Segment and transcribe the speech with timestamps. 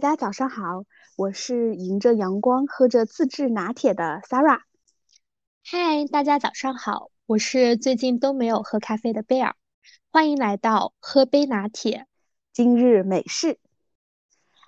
[0.00, 0.84] 大家早上好，
[1.16, 4.60] 我是迎着阳光喝着自制拿铁的 Sarah。
[5.64, 9.56] 嗨，大家早上好，我是最近都没有喝咖啡的贝尔，
[10.12, 12.06] 欢迎来到喝杯拿铁，
[12.52, 13.58] 今日美式。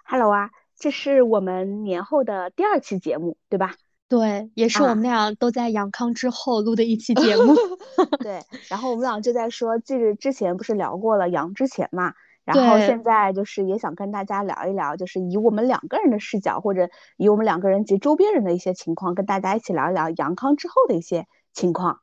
[0.05, 3.77] Hello 啊，这是我们年后的第二期节目，对吧？
[4.09, 7.55] 对，也是我们俩都在阳康之后录的一期节目。
[8.19, 12.15] 对，然后我们俩就在说，这之前不是聊过了阳之前嘛？
[12.55, 22.01] 然后现在就是也想跟大家聊一聊，就是以我们两个人的视角，或者以我们两个人及周边人的一些情况，跟大家一起聊一聊阳康之后的一些情况。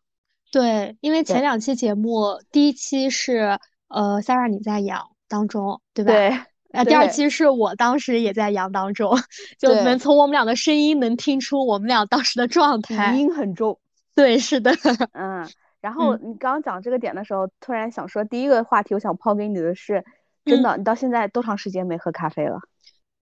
[0.51, 6.11] 对，因为前两期节目，第一期是呃，Sarah 你在阳当中，对吧？
[6.11, 6.39] 对。
[6.73, 9.13] 啊，第二期是我当时也在阳当中，
[9.57, 13.79] 就能从我们俩的声音能听出我们俩当时的状态，鼻音很重。
[14.13, 14.71] 对，是的。
[15.13, 15.47] 嗯，
[15.79, 20.03] 然后你刚刚讲这个点的时候，突然想说，第一个话题我想抛给你的是。
[20.47, 22.59] 真的，你到现在多长时间没喝咖啡了？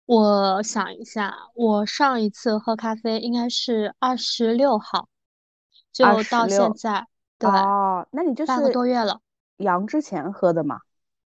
[0.07, 5.09] 我想一下，我上一次喝咖啡应该是二十六号，
[5.93, 7.07] 就到现在，
[7.39, 9.21] 对，哦，那你就是半个多月了。
[9.59, 10.81] 阳之前喝的吗？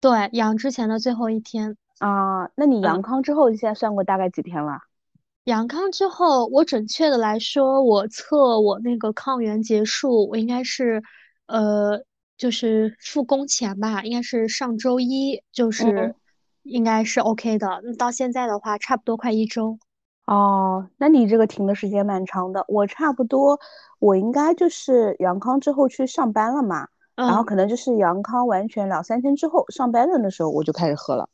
[0.01, 1.77] 对，阳之前的最后一天。
[1.99, 4.79] 啊，那你阳康之后，你现在算过大概几天了？
[5.45, 11.01] 阳康之后，我准确的来说，我测我那个抗原结束，我应该是，
[11.45, 12.03] 呃。
[12.37, 16.15] 就是复工前吧，应该是上周一，就是
[16.63, 17.81] 应该是 OK 的。
[17.83, 19.79] 那到现在的话，差不多快一周。
[20.25, 22.65] 哦，那你这个停的时间蛮长的。
[22.67, 23.59] 我差不多，
[23.99, 31.29] 我应该就是阳康之后去上班了嘛，然后可能就是阳康完全两三天之后上班了的时候，我就开始喝了。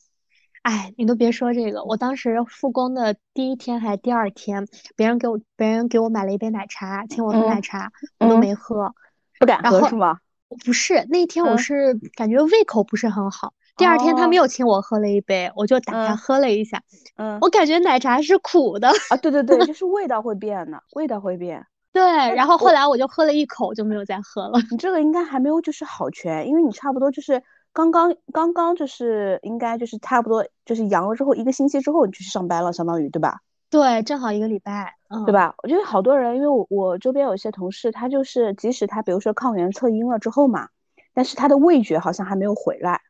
[0.61, 8.93] 哎，你都别说这个，我当时复工的第一天还是第二天，别人给我别人给我买了一杯奶茶，请我喝奶茶，我都没喝，
[9.39, 10.19] 不敢喝是吗？
[10.65, 16.81] 不是那天我是感觉胃口不是很好，第二天他们又请我喝了一杯，我就打开喝了一下，
[17.17, 21.65] 嗯，我感觉奶茶是苦的啊，对对对，就 是味道会变的，味道会变。
[21.92, 22.02] 对，
[22.36, 24.59] 然后后来我就喝了一口就没有再喝了。
[24.71, 33.42] 你这个应该还没有就是好全，因为你差不多就是刚刚刚刚就是应该就是差不多就是阳了之后一个星期之后你就去上班了，相当于对吧？
[33.73, 35.56] 对，正好一个礼拜，嗯对吧？
[35.64, 40.70] 我觉得好多人，因为我我周边有一些同事，他就是即使他比如说抗原测阴了之后嘛，
[41.11, 43.02] 但是他的味觉好像还没有回来。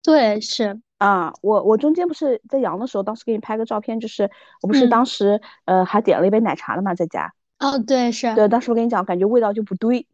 [0.00, 7.34] 对，是啊，我我中间不是在阳的时候，当时给你拍个照片，就是我不是当时呃还点了一杯奶茶了嘛，在家。
[7.58, 8.32] 哦，对，是。
[8.36, 10.06] 对，当时我跟你讲，感觉味道就不对。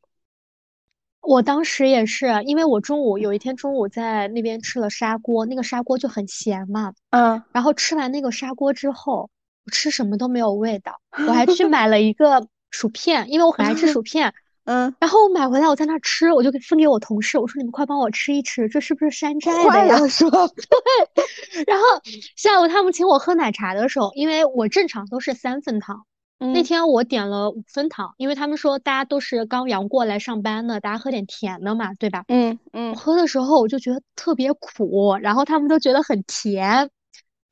[1.20, 6.94] 我当时也是，因为我中午有一天中午在那边吃了砂锅，那个砂锅就很咸嘛。
[7.10, 7.42] 嗯。
[7.52, 9.28] 然后吃完那个砂锅之后。
[9.68, 14.34] 吃什么都没有味道，我还去买 了一个薯片，因为我很爱吃薯片。
[14.70, 20.06] 嗯，然后我买回来，我在那吃，我就给分给我同事，我说你们快帮我吃一吃，这是不是山寨的呀？
[20.08, 21.64] 说 对。
[21.66, 21.84] 然后
[22.36, 26.04] 下午他们请我喝奶茶的时候，因为我正常都是三分糖，
[26.38, 32.24] 那天我点了五分糖，因为他们说大家都是刚阳过来上班的，大家喝点甜的嘛，对吧？
[32.28, 32.94] 嗯嗯。
[32.94, 36.90] 喝的时候我就觉得特别苦，然后他们都觉得很甜，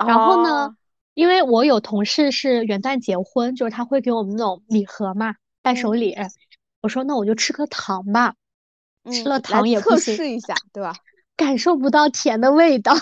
[0.06, 0.76] 然后呢？
[1.16, 6.14] 因为我有同事是元旦结婚，就是他会给我们那种礼盒嘛，伴手礼。
[6.82, 8.34] 我说那我就吃颗糖吧，
[9.10, 10.92] 吃了糖也测试一下，对吧？
[11.34, 12.92] 感受不到甜的味道。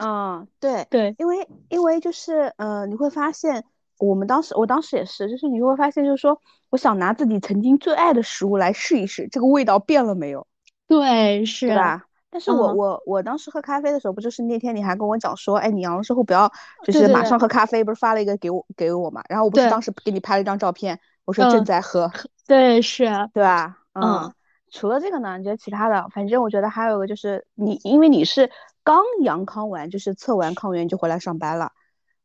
[0.00, 3.64] 嗯， 对对，因为因为就是呃，你会发现
[3.98, 6.40] 我们当时我当时也是，就是你会发现就是说，
[6.70, 10.46] 我想拿自己曾经最爱的食物来试一试，这个味道变了没有？
[10.86, 12.04] 对，是吧？
[12.30, 16.52] 但是我我我当时喝咖啡的时候，不就是那天你还跟我讲说，哎，你阳了之后不要
[16.84, 19.22] 就是马上喝咖啡，不是发了一个给我给我嘛？
[19.28, 22.10] 然后我不是当时给你拍了一张照片，我说正在喝，
[22.46, 23.78] 对，是对吧？
[23.94, 24.32] 嗯，
[24.70, 26.08] 除了这个呢，你觉得其他的？
[26.10, 28.50] 反正我觉得还有一个就是你，因为你是
[28.84, 31.72] 刚阳康完，就是测完抗原就回来上班了，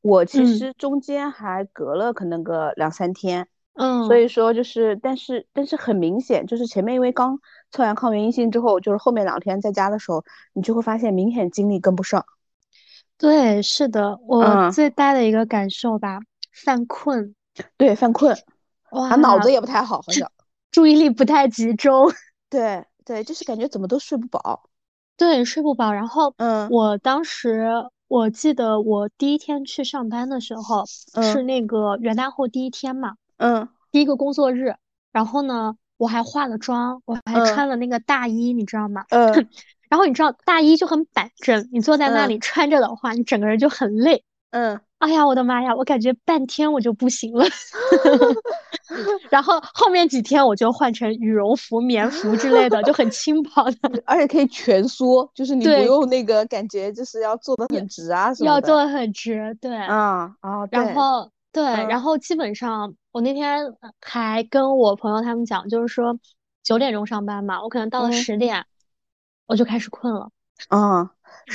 [0.01, 3.47] 我其实中间还隔了可能个两三天。
[3.73, 7.39] 嗯，所以说就是，但是但是很明显，就是前面因为刚
[7.71, 10.23] 测完抗原阴性之后，就是后面两天在家的时候，
[10.53, 12.25] 你就会发现明显精力跟不上。
[13.17, 16.19] 对，是的，我最大的一个感受吧，
[16.51, 17.35] 犯困。
[17.77, 18.35] 对，犯困，
[18.91, 20.31] 哇，脑子也不太好，好像
[20.71, 22.11] 注意力不太集中。
[22.49, 24.69] 对对，就是感觉怎么都睡不饱。
[25.17, 25.91] 对，睡不饱。
[25.91, 27.69] 然后，嗯，我当时
[28.07, 33.15] 我记得我第一天去上班的时候是那个元旦后第一天嘛。
[33.37, 34.75] 嗯，第一个工作日，
[35.11, 39.05] 然后呢，我还化了妆，我还穿了那个大衣，你知道吗？
[39.09, 39.31] 嗯，
[39.87, 44.23] 然后你知道大衣就很板正，你坐在那里穿着的话，你整个人就很累。
[44.49, 45.75] 嗯，哎呀，我的妈呀！
[45.75, 47.45] 我感觉半天我就不行了，
[49.29, 53.77] 然后后面几天我就换成羽绒服、棉服之类的，就很轻薄的，
[54.07, 58.55] 而且可以蜷缩，就是你不用那个感觉，就是要坐的很直啊什么的。
[58.55, 59.77] 要坐的很直，对。
[59.77, 66.17] 啊啊，然后对，然后基本上我那天还跟我朋友他们讲，就是说
[66.63, 68.65] 九点钟上班嘛，我可能到了十点
[69.45, 70.29] 我就开始困了，
[70.69, 71.09] 嗯，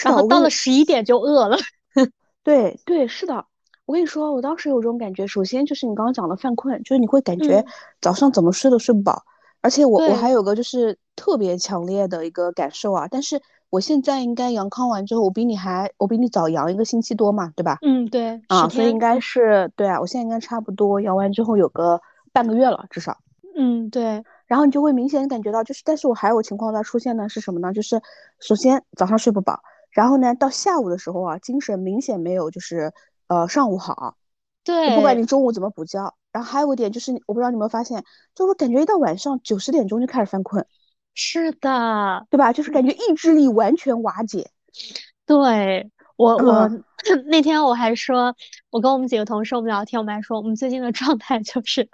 [0.05, 1.57] 然后到了十一点就饿了。
[2.45, 3.47] 对对是的，
[3.87, 5.27] 我跟你说，我当时有这种感觉。
[5.27, 7.65] 首先就是你刚刚讲的犯困，就是你会感觉
[8.01, 9.25] 早上怎么睡都睡不饱。
[9.63, 13.09] 而且我我还有个就是特别强烈的一个感受啊。
[13.11, 13.41] 但是
[13.71, 17.79] 我现在应该阳康完之后，我比你还我比你早阳一个星期多嘛，对吧？
[17.83, 18.41] 嗯，对。
[18.49, 22.01] 啊，所以应该是对啊，我现在应该差不多阳完之后有个
[22.33, 23.19] 半个月了，至少。
[23.57, 24.25] 嗯，对。
[24.47, 27.73] 然后你就会明显感觉到，就是但是我还有情况在出现呢，是什么呢？
[27.73, 28.01] 就是
[28.41, 29.61] 首先早上睡不饱。
[29.91, 32.93] 然后呢，到下午的时候啊，精神明显没有就是
[33.29, 34.17] 呃上午好。
[34.63, 36.15] 对，不管你中午怎么补觉。
[36.33, 38.05] 然后还有一点就是，我不知道你有没有发现，
[38.35, 40.67] 就我感觉一到晚上九十点钟就开始犯困。
[41.17, 42.53] 是的，对吧？
[42.53, 44.49] 就是感觉意志力完全瓦解。
[45.27, 46.71] 对我我
[47.27, 48.37] 那天我还说，
[48.71, 51.89] 我跟我们几个同事我们聊天，我们还说我们最近的状态就是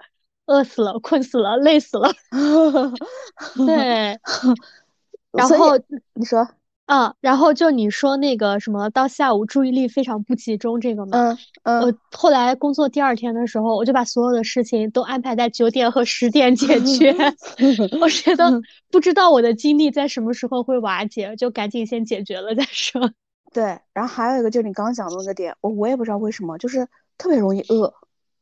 [0.45, 2.11] 饿死了、困死了、累死了。
[3.65, 4.19] 对，
[5.31, 5.77] 然后
[6.13, 6.47] 你说。
[6.93, 17.15] 嗯，然后就你说那个什么，到下午注意力非常不集中这个嘛，嗯嗯，我后来工作第二天的时候，我就把所有的事情都安排在九点和十点解决。
[17.99, 18.61] 我觉得
[18.91, 23.09] 不知道我的精力在什么时候会瓦解，就赶紧先解决了再说。
[23.51, 26.87] 对，然后还有一个就是你刚刚讲的那个点，我我也不知道为什么，就是
[27.17, 27.91] 特别容易饿。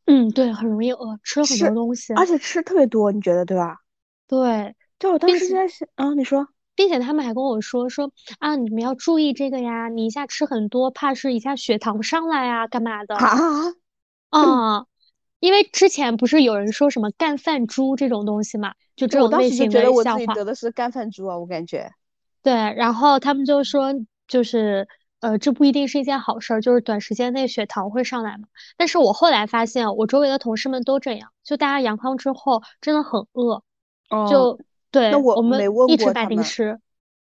[0.07, 3.77] 嗯，对，很容易饿，吃了很多东西，而且吃特别多，你觉得对吧？
[4.27, 6.45] 对，就我当时在想，啊，你说。
[6.75, 13.29] 并且他们还跟我说说啊，你们要注意这个呀，你一下吃很多，怕是一下血糖上来啊，干嘛的啊？
[14.29, 14.85] 啊，
[15.39, 20.33] 因为之前不是有人说什么干饭猪这种东西嘛，就这种类型的笑话。
[20.33, 21.91] 得的是干饭猪啊，我感觉。
[22.41, 23.93] 对，然后他们就说，
[24.27, 24.87] 就是
[25.19, 28.47] 呃，这不一定是一件好事儿，就是短时间内血糖会上来嘛。
[28.77, 33.61] 但是我后来发现，我周围的同事们都这样，就大家阳康之后真的很饿，
[34.29, 34.59] 就。
[34.91, 36.43] 对，那我没问过他们。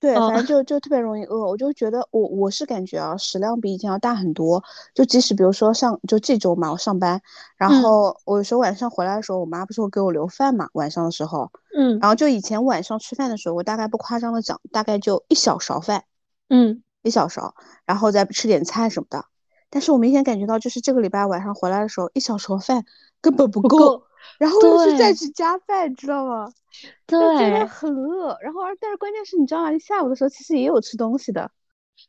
[0.01, 4.63] 对，反正就就特别容易饿，我就觉得我我是感觉啊，食量比以前要大很多。
[4.95, 7.21] 就即使比如说上就这周嘛，我上班，
[7.57, 16.05] 然后我有时候晚上回来的时候，我妈不是会给我留饭嘛，晚上的时候，嗯，然后就以前晚上吃饭的时候，我大概不夸张的讲，大概就一小勺饭，
[16.49, 19.25] 嗯，一小勺，然后再吃点菜什么的。
[19.69, 22.85] 但是我明显感觉到，就是这个礼拜晚上回来的时候，一小勺饭
[23.21, 24.05] 根本不够。
[24.39, 26.53] 然后又去再去加饭，知道吗？
[27.07, 28.37] 对，真的很饿。
[28.43, 29.79] 然后，而但是关键是你知道吗？
[29.79, 31.51] 下午的时候其实也有吃东西的。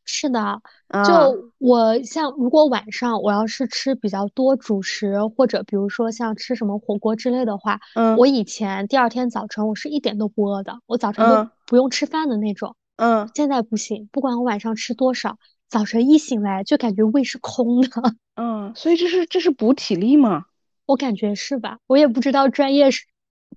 [0.06, 0.62] 是的，
[1.04, 12.76] 就我像如果晚上我要是吃比较多主食，或者比如说像吃什么火锅之类的话，嗯，我以前第二天早晨我是一点都不饿的，我早晨都不用吃饭的那种。
[12.98, 15.38] 嗯，现在不行，不管我晚上吃多少，
[15.68, 17.90] 早晨一醒来就感觉胃是空的。
[18.36, 20.46] 嗯，所以这是这是补体力吗？
[20.90, 21.78] 我感觉是吧？
[21.86, 23.06] 我也不知道专业是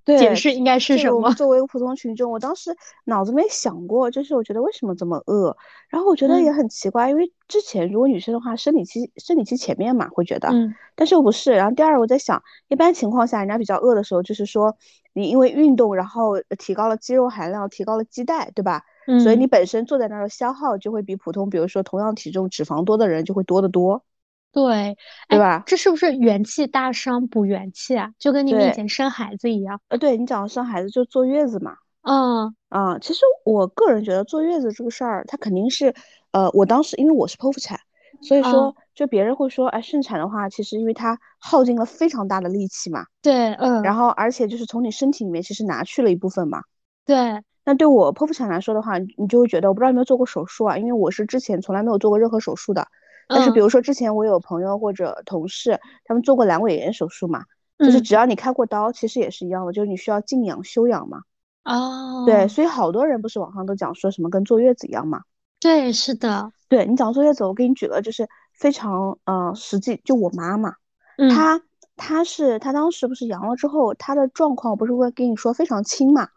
[0.05, 1.33] 解释应该是什么。
[1.33, 2.75] 作为一个普通群众，我当时
[3.05, 5.57] 脑子没想过，就是我觉得为什么这么饿？
[5.89, 11.53] 然后我觉得也很奇怪，因为之前如果女生的话，生理期生理期前面嘛，会觉得，嗯，但是又不是。
[11.53, 14.77] 然后第二，我在想，一般情况下，人家比较饿的时候，就是说
[15.13, 18.83] 你因为运动，然后提高了肌肉含量，提高了肌带，对吧？
[19.07, 24.03] 嗯，所以你本身坐在那儿的消耗就会比普通，比如说同样体重脂肪多的人就会多得多。
[24.53, 24.95] 对，
[25.27, 25.63] 对吧？
[25.65, 28.11] 这是不是元气大伤补元气啊？
[28.19, 29.81] 就跟你们以前生孩子一样。
[29.89, 31.75] 呃，对你讲的生孩子就坐月子嘛。
[32.03, 35.93] 嗯啊，其实我个人觉得坐月子这个事儿，它肯定是，
[36.31, 37.79] 呃，我当时因为我是剖腹产，
[38.21, 43.05] 所以说就别人会说，哎，顺产的话，其实因为它耗尽了非常大的力气嘛。
[43.21, 43.81] 对，嗯。
[43.81, 46.61] 然后而且就是从你身体里面其实拿去了一部分嘛。
[47.05, 47.41] 对。
[47.65, 50.77] 那对我剖腹产来说的话，你就会觉得，我不知道有没有做过手术啊？
[50.77, 52.85] 因为我是之前从来没有做过任何手术的。
[53.27, 57.43] 但是，比如说之前我有朋友或者同事，他们做过阑尾炎手术嘛，
[57.79, 61.21] 就是只要你开过刀，其实也是一样的，就是你需要静养休养嘛。
[61.63, 65.21] 哦，对，所以好多人不是网上都讲说什么跟坐月子一样嘛？
[65.59, 66.51] 对，是的。
[66.67, 70.73] 对你讲坐月子，我给你举个就是非常呃实际，就我妈妈，
[71.33, 71.61] 她
[71.95, 76.27] 她是她当时不是阳了之后，她的状况不是会跟你说非常轻嘛？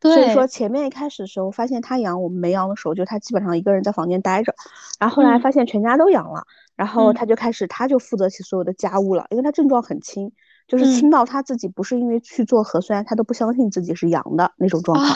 [0.00, 4.54] 所以说前面一开始的时候发现他阳，我们没阳的时候，就他基本上一个人在房间待着，
[4.98, 6.44] 然后后来发现全家都阳了，
[6.76, 10.30] 然后他就开始他就负责起所有的家务了，因为他症状很轻，
[10.66, 15.14] 就是轻到他自己不是因为去做核酸，他都不相信自己是阳的那种状态。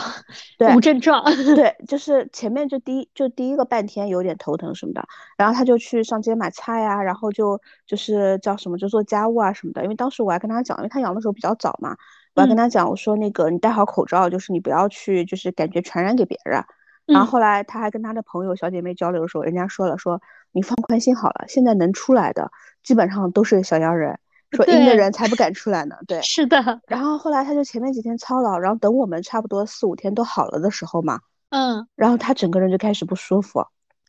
[0.58, 1.22] 对，无症状。
[1.54, 5.04] 对， 就是前面就第一就第一个半天有点头疼什么的，
[5.36, 9.82] 然后他就去上街买菜呀，然后就就是叫什么就做家务啊什么的。
[9.82, 11.96] 因为当时我还跟他讲，因为他阳的时候比较早嘛，
[12.38, 16.62] 我还跟他讲，我说那个你戴好口罩，就是你不要去就是感觉传染给别人。
[17.06, 20.20] 然后后来他还跟他的朋友小姐妹交流的时候，人家说了说
[20.52, 22.50] 你放宽心好了，现在能出来的
[22.82, 24.18] 基本上都是小阳人。
[24.50, 26.80] 说阴的人才不敢出来呢， 对，是的。
[26.86, 33.60] 然后后来他就前面几天操劳，然后等我们差不多四五天都好了的时候嘛，嗯，然后他整个人就开始不舒服，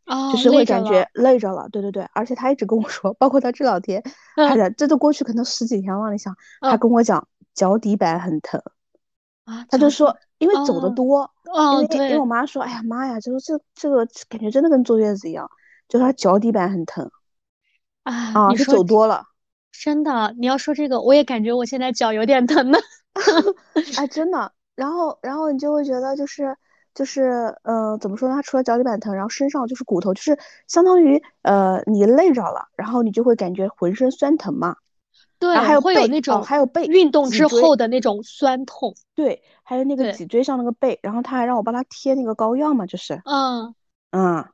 [0.05, 4.01] 哦，就是会感觉累着了，对对对，而且他一直跟我说，包括他这两天，
[4.37, 7.27] 他的这都过去可能十几天了，你想，他跟我讲
[7.59, 8.61] 脚底板很疼，
[9.43, 15.45] 啊，他就说因为走的多，哦，对，因为我妈说，哎呀妈呀，就是这这个感觉真的跟坐月子一样，
[15.89, 17.11] 就是他脚底板很疼，
[18.03, 19.25] 啊，你是走多了。
[19.73, 22.77] 真的，你要说这个，我也感觉我现在脚有点疼呢。
[23.97, 24.53] 哎，真的。
[24.75, 26.55] 然后，然后你就会觉得，就是，
[26.93, 28.35] 就是，呃，怎么说呢？
[28.35, 34.77] 他除了脚底板疼，然后身上就是骨头，就是相当于，呃，你累着了，然后你就会感觉浑身酸疼嘛。
[35.39, 38.93] 对，还有会有那种，还有背运动之后的那种酸痛。
[39.15, 43.21] 对，还有那个脊椎上那个背，然后他还让我帮他贴那个膏药嘛，就是。
[43.25, 43.73] 嗯
[44.11, 44.45] 嗯。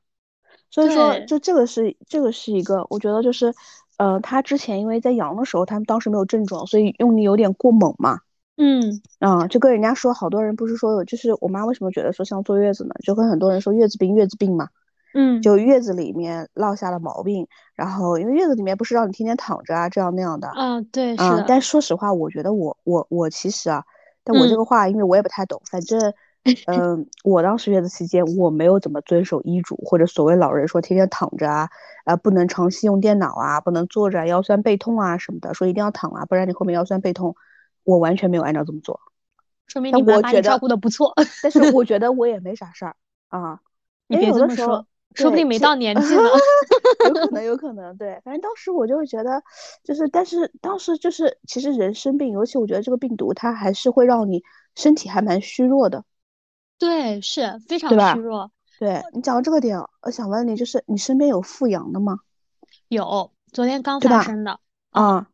[0.70, 3.54] 所以说，就这个是这个是一个，我觉得就是。
[3.98, 8.20] 呃，他之前因为在阳的时候，他们当时没有症状，所以用力有点过猛嘛。
[8.58, 12.94] 嗯，啊，就跟人家说，好多人不是说有，就是我妈为什么觉得说像坐月子呢？
[13.06, 14.68] 就跟很多人说月子病，月子病嘛。
[15.16, 20.48] 嗯，就月子里面落下了毛病，然后因为月子里面不是让你天天躺着啊，这样那样的。
[20.50, 23.84] 啊，对，是但说实话，我觉得我我我其实啊，
[24.24, 26.14] 但我这个话，因为我也不太懂，反正。
[26.68, 31.68] 嗯，我当时月子期间，我没有怎么遵守医嘱，或者所谓老人说天天躺着啊，
[32.04, 37.36] 啊不能长期用电脑啊，不能坐着腰酸背痛啊什么的，说一定要躺啊，不然你后面腰酸背痛，
[37.84, 39.00] 我完全没有按照这么做，
[39.66, 41.16] 说明你妈把你照顾的不错。
[41.42, 42.96] 但是我 觉得我也没啥事儿
[43.30, 43.60] 啊，
[44.08, 46.22] 你别这么说，说不定没到年纪呢，
[47.08, 49.42] 有可能有可能，对，反正当时我就觉得，
[49.84, 54.44] 就是但是当时就是其实人生病，尤其我觉得这个病毒它还是会让你
[54.76, 56.04] 身体还蛮虚弱的。
[56.78, 58.52] 对，是非常虚弱。
[58.78, 62.18] 对你讲到这个点，我想问你，就是你身边有复阳的吗？
[62.90, 64.60] 有，昨天刚发生的。
[64.90, 65.30] 啊，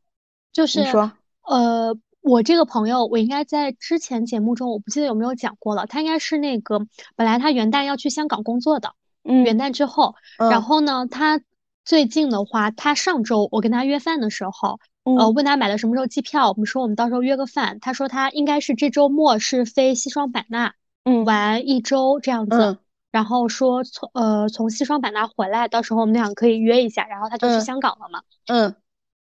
[0.53, 1.11] 就是说，
[1.47, 5.87] 呃，我这个朋友，我应该在之前节目中，我不记得有没有讲过了。
[5.87, 6.85] 他应该是那个，
[7.15, 10.15] 本来他元旦要去香港工作的，嗯，元旦之后，
[10.49, 11.41] 然后呢，他
[11.85, 20.73] 最近的话，他上周我跟他约饭的时候，呃，问他买了什么时候机票，我们说我们到时候约个饭，他说他应该是这周末是飞西双版纳。
[21.03, 22.77] 嗯，玩一周这样子，
[23.11, 28.21] 然后说从呃从西双版纳回来，到时候我们俩可以约一下，然后他就去香港了嘛。
[28.45, 28.75] 嗯，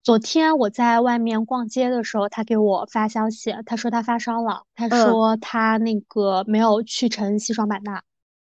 [0.02, 8.02] 昨天我在外面逛街的时候，他给我发消息，他说他发烧了，他说他那个没有去成西双版纳，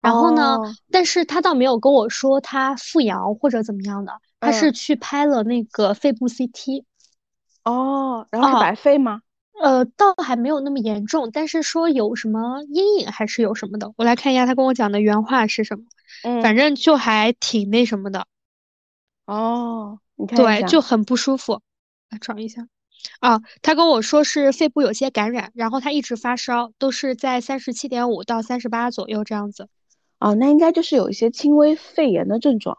[0.00, 0.58] 然后呢，
[0.90, 6.84] 但是他倒没有跟我说他复阳或者怎么样的，他是去拍了那个肺部 CT。
[7.64, 9.20] 哦，然后是白肺吗？
[9.60, 13.92] 呃，倒还没有那么严重，但是说有什么阴影还是有什么的。
[13.96, 15.84] 我来看一下他跟我讲的原话是什么。
[16.22, 18.26] 嗯，反正就还挺那什么的。
[19.26, 21.60] 哦，你看对，就很不舒服。
[22.08, 22.68] 来找一下。
[23.20, 29.68] 啊，他跟我说是肺部有些感染，然后他一直发烧，都是在三十七点五到三十八左右这样子。
[30.20, 32.76] 哦，那应该就是有一些轻微肺炎的症状。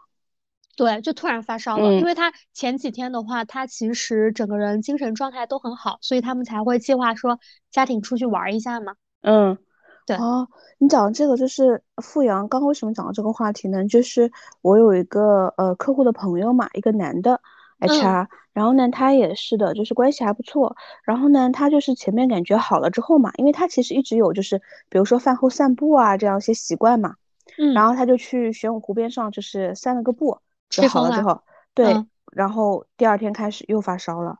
[0.76, 7.38] 对，就突然发烧了，因为他前几天的话，他其实整个人精神状态都很好，所以他们才会计划说
[7.70, 8.94] 家庭出去玩一下嘛。
[9.20, 9.58] 嗯，
[10.06, 10.16] 对。
[10.16, 13.86] 哦，你讲这个就是富阳，刚刚为什么讲到这个话题呢？
[13.86, 14.32] 就是
[14.62, 17.42] 我有一个呃客户的朋友嘛，一个男的
[17.80, 20.76] HR，然后呢他也是的，就是关系还不错。
[21.04, 27.16] 然后呢他就是前面感觉好了之后嘛，因为他其实一直有就是比如说饭后散步啊这样一些习惯嘛，
[27.58, 30.38] 嗯，然后他就去玄武湖边上就是散了个步。
[30.68, 31.42] 就好了之后，
[31.74, 34.36] 对，然后第二天开始又发烧了，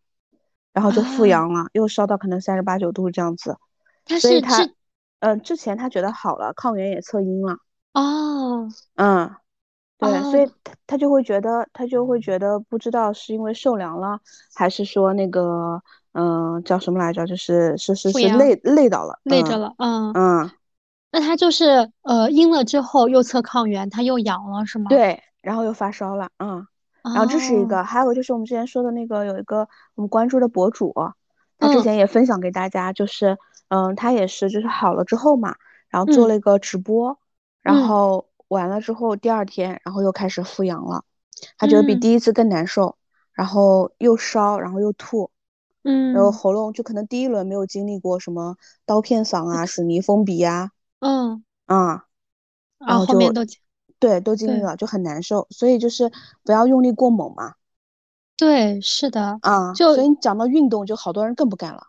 [0.72, 3.56] 然后就复阳了，又烧到可能三十八九度这样子。
[4.20, 4.64] 所以他，
[5.18, 7.56] 嗯，之前他觉得好了，抗原也测阴了。
[7.94, 9.34] 哦，嗯，
[9.98, 14.20] 对，所以他他就会觉得，他就会觉得不知道是因为受凉了，
[14.54, 17.26] 还是说那个，嗯，叫什么来着？
[17.26, 19.74] 就是是是是累累到了，累着了。
[19.78, 20.50] 嗯嗯，
[21.12, 24.86] 那他就是呃阴了之后右侧抗原，他又阳了是吗？
[24.88, 25.22] 对。
[25.42, 26.66] 然后又发烧了，嗯，
[27.02, 30.94] 然后这是一个，还有个就是我们之前说的那个有一个我们关注的博主，
[31.58, 33.38] 他之前也分享给大家，就是
[33.68, 35.56] 嗯，他也是就是好了之后嘛，
[35.88, 37.18] 然后做了一个直播，
[37.62, 41.04] 然后完了之后第二天，然后又开始复阳了，
[41.56, 42.98] 他觉得比第一次更难受，
[43.32, 45.30] 然后又烧，然后又吐，
[45.84, 50.70] 嗯，然后喉咙就可能第一轮没有经历过什么刀片嗓啊、 水泥封鼻呀，
[51.00, 51.44] 嗯。
[51.66, 52.04] 啊，
[52.78, 53.42] 然后后面都
[53.98, 56.10] 对都经历了，就很难受，所以就是
[56.42, 57.54] 不要用力过猛嘛。
[58.36, 61.82] 对，是的，啊，就所以你讲到运动，就好多人更不干了。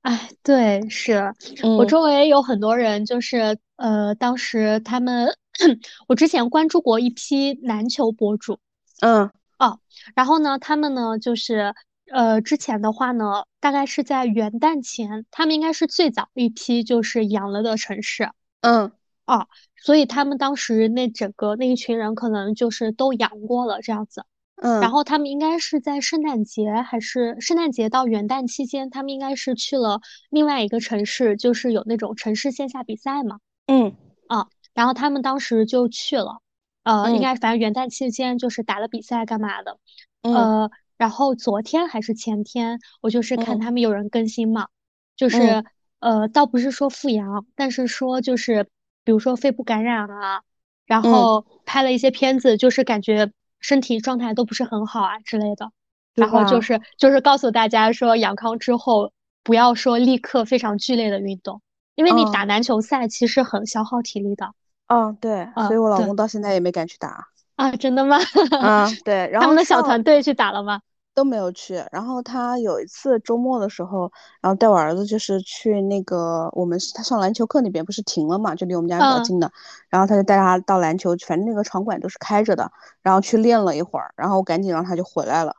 [0.00, 1.32] 哎，对，是
[1.62, 5.36] 我周围有很多人，就是呃，当时他们，
[6.08, 8.58] 我之前关注过一批篮球博主，
[9.00, 9.78] 嗯，哦，
[10.16, 11.74] 然后呢，他们呢，就是
[12.10, 18.30] 呃，之前的话呢，大概是在元旦前，他们应该是最早一批就是阳了的城市，
[18.62, 18.90] 嗯，
[19.26, 24.24] 哦，所以他们当时那整个那一群人可能就是都阳过了这样子。
[24.56, 30.00] 嗯，然后他们应该是在圣诞节还是圣诞节到元旦期间，他们应该是去了
[30.30, 33.38] 另外一个城市，就是有那种城市线下比赛嘛。
[33.66, 33.94] 嗯，
[34.28, 36.40] 啊，然后他们当时就去了，
[36.84, 39.78] 呃，应该反正元旦期间就是打了比赛干嘛的。
[40.20, 44.68] 呃，然后昨天还是前天，我就是看他们有人更新嘛，
[45.16, 45.64] 就是
[46.02, 48.64] 呃，倒不是说复阳，但是说就是
[49.04, 50.42] 比如说肺部感染啊，
[50.84, 53.32] 然后拍了一些片子，就是感觉。
[53.64, 55.70] 身体状态都不是很好啊之类的，
[56.16, 59.12] 然后就是就是告诉大家说，阳康之后
[59.44, 61.62] 不要说立刻非常剧烈的运动，
[61.94, 64.50] 因为你打篮球赛其实很消耗体力的。
[64.88, 67.28] 嗯，对，所以我老公到现在也没敢去打。
[67.54, 68.18] 啊，真的吗？
[68.60, 70.80] 啊， 对，然后他们的小团队去打了吗？
[71.14, 79.50] 都没有去，然后他有一次周末的时候，然后带我儿子就是去那个我们他上篮球课那边不是停了嘛，就离我们家比较近的，
[79.90, 82.70] 然后他就带他到篮球，反正那个场馆都是开着的，
[83.02, 85.54] 然后去练了一会儿，然后赶紧让他就回来了。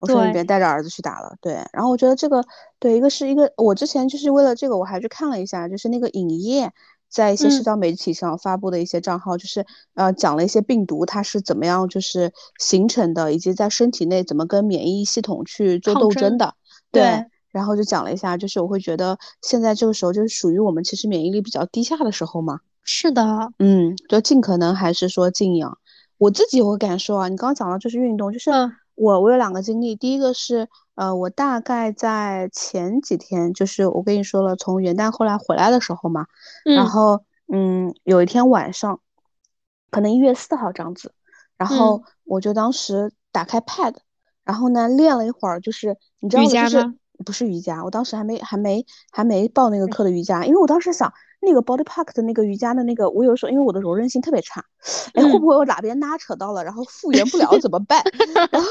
[0.00, 1.54] 我说你别带着儿子去打了，对。
[1.72, 2.44] 然后我觉得这个
[2.78, 6.72] 对一个是一个，我之前就是为了这个我还去看了一下，就是那个影业。
[7.10, 16.54] 在一些社交媒体上发布的一些账号，就是呃讲了一些病毒它是怎么样就是形成的，以及在身体内怎么跟免疫系统去做斗争的。
[16.92, 22.60] 对，然后就讲了一下，就是我会觉得现在这个时候就是属于我们其实免疫力比较低下的时候嘛。
[22.84, 25.78] 是的，嗯，就尽可能还是说静养。
[26.16, 28.50] 我自己有个感受啊，你刚刚讲到就是运动，就是
[28.94, 30.68] 我我有两个经历，第一个是。
[31.00, 36.26] 呃，我大概在前几天，就是我跟你说了，从元旦后来回来的时候嘛，
[36.76, 39.00] 然后嗯，有一天晚上，
[39.90, 41.14] 可能一月四号这样子，
[41.56, 43.94] 然后我就当时打开 Pad，
[44.44, 46.92] 然后呢练了一会儿，就是你知道就是
[47.24, 51.10] 不是瑜伽，我当时还没还没还没报那个课的瑜伽，因为我当时想。
[51.40, 54.62] 那个 Body Park 的那个瑜伽的那个，我有时候因为我的柔韧性特别差，
[55.14, 58.02] 哎，会不会我哪边拉扯到了，然后复原不了怎么办？
[58.52, 58.68] 然后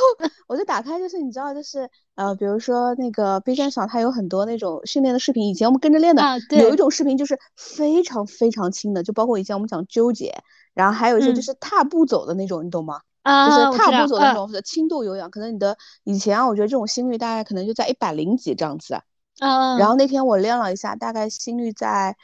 [0.47, 6.21] 我就打开，就是你知道，就是呃，比如说那个 B 站上它有很多那种训练的视频，以前我们跟着练的，
[6.59, 10.33] 有一种视频就是非常非常轻的，就包括以前我们讲纠结，
[10.75, 13.01] 然后还有一些就是踏步走的那种，你懂吗？
[13.23, 19.01] 啊，就是踏步走的那种轻度有氧，可能你的以前啊，我觉得这种心率大概可能就在一百零几这样子，
[19.39, 22.15] 嗯，然后那天我练了一下，大概心率在。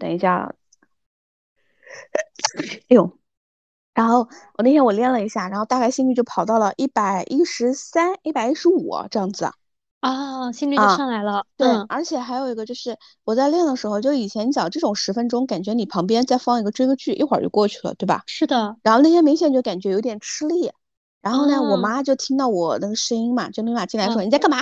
[0.00, 0.54] 等一下，
[2.56, 3.18] 哎呦，
[3.92, 9.52] 然后我那天我练了一下，然后大概心率就跑到了一百一十三、一百一十五这样子
[10.00, 11.44] 啊，心率就上来了。
[11.58, 18.22] 对，而且还有一个就是我在练的时候，就以前你讲这种十分钟，感觉你旁边再放一个追个剧，一会儿就过去了，对吧？
[18.26, 18.76] 是的。
[18.82, 20.72] 然后那天明显就感觉有点吃力，
[21.20, 24.60] 然后呢，我妈就听到我那个声音嘛，就立马进来说：“你在干嘛？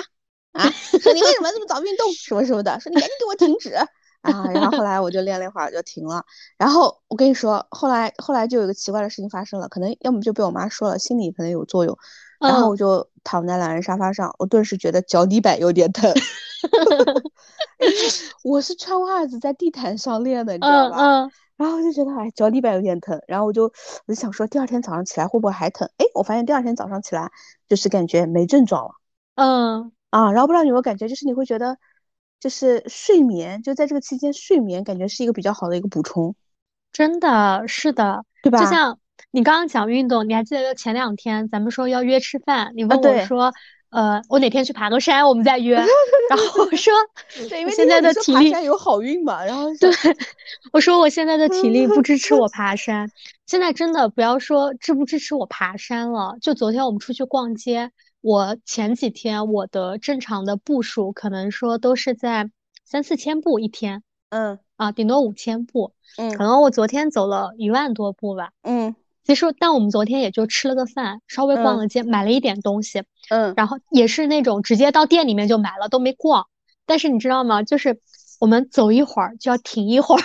[0.50, 0.68] 啊？
[0.68, 2.12] 说你为什么这么早运动？
[2.14, 2.80] 什么什么的？
[2.80, 3.76] 说你赶紧给我停止。”
[4.22, 6.24] 啊，然后后来我就练了一会儿就停了。
[6.56, 11.96] 然后我跟你说，后来后来就有一个奇怪的事情发生了，可能要么就被我妈说了，心理可能有作用。
[12.40, 16.12] 然后我就躺在懒人沙发上，我顿时觉得脚底板有点疼。
[18.44, 20.96] 我是穿袜子在地毯上练的，你知道吧？
[20.98, 21.30] 嗯。
[21.56, 23.20] 然后我就觉得哎，脚底板有点疼。
[23.26, 23.64] 然后我就
[24.06, 25.88] 我就想说，第二天早上起来会不会还疼？
[25.96, 27.30] 哎，我发现第二天早上起来
[27.68, 28.92] 就是感觉没症状了。
[29.34, 29.92] 嗯。
[30.10, 31.76] 啊，然后不知道你有没有感觉，就是你会觉得。
[32.40, 36.34] 就是睡眠，就在这个期间，睡眠感觉是一个比较好的一个补充，
[36.92, 38.58] 真的是的，对吧？
[38.58, 38.98] 就像
[39.30, 43.52] 你刚刚讲运动，你还记得前两天咱们说要约吃饭，你问我说，
[43.90, 45.74] 呃，我哪天去爬个山，我们再约。
[46.30, 46.92] 然后我说，
[47.58, 49.44] 因现在的体力有好运嘛。
[49.44, 49.90] 然后 对，
[50.72, 53.10] 我说我现在的体力不支持我爬山。
[53.46, 57.90] 现在真的不要说支不支持我爬山了，就昨天我们出去逛街。
[58.20, 62.50] 我前几天我的正常的步数可能说都是在
[62.84, 76.46] 三四千步一天，嗯啊，顶多五千步，嗯，可能我昨天走了一万多步吧，嗯，其实但我们昨天也就吃了个饭，稍微逛了街，买了一点东西，嗯，然后也是那种直接到店里面就买了，都没逛。
[76.86, 77.62] 但是你知道吗？
[77.62, 78.00] 就是
[78.40, 80.22] 我们走一会儿就要停一会儿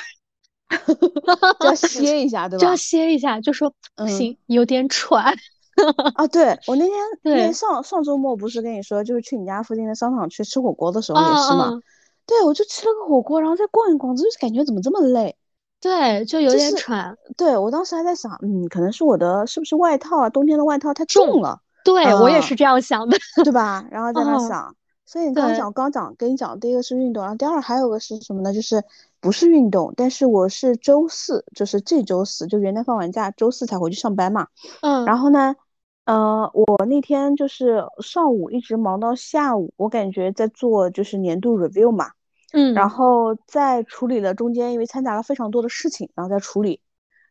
[1.59, 2.61] 就要歇一下，对吧？
[2.61, 5.35] 就要歇一下，就说不行，有点喘。
[6.15, 11.79] 啊，对我那天那上上周末不是跟你说，就是去你家附近的商场去吃火锅的时候也是嘛。
[12.25, 15.35] 对，我就吃了个火锅，然后再逛一逛，就是感觉怎么这么累？
[15.81, 17.17] 对，就有点喘。
[17.35, 21.59] 对我当时还在想，嗯，可能是我的是不是外套啊，冬天的外套太重了。
[21.83, 23.85] 对我也是这样想的，对吧？
[23.91, 24.73] 然后在那想，
[25.05, 28.53] 所以你刚刚讲，刚讲跟你讲，第一个是运动，然后第二还有个是什么呢？
[28.53, 28.81] 就是
[29.23, 34.47] 不是运动，但是我是周四，就是这周四，就元旦放完假，周四才回去上班嘛。
[34.81, 35.05] 嗯。
[35.05, 35.55] 然后呢，
[36.03, 42.09] 呃，我那天就是上午一直忙到下午，我感觉在做就是年度 review 嘛。
[42.51, 42.73] 嗯。
[42.73, 46.81] 然后在处理了中间，因为掺杂了非常多的事情，然后再处理。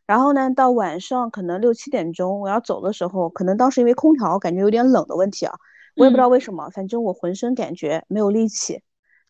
[0.07, 5.53] 然后呢，到晚上可能六七点钟我要走的时候，可能当时因为空调感觉有点冷的问题啊，
[5.97, 8.81] 我也不知道为什么，反正我浑身感觉没有力气，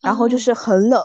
[0.01, 1.05] 然后就是很冷，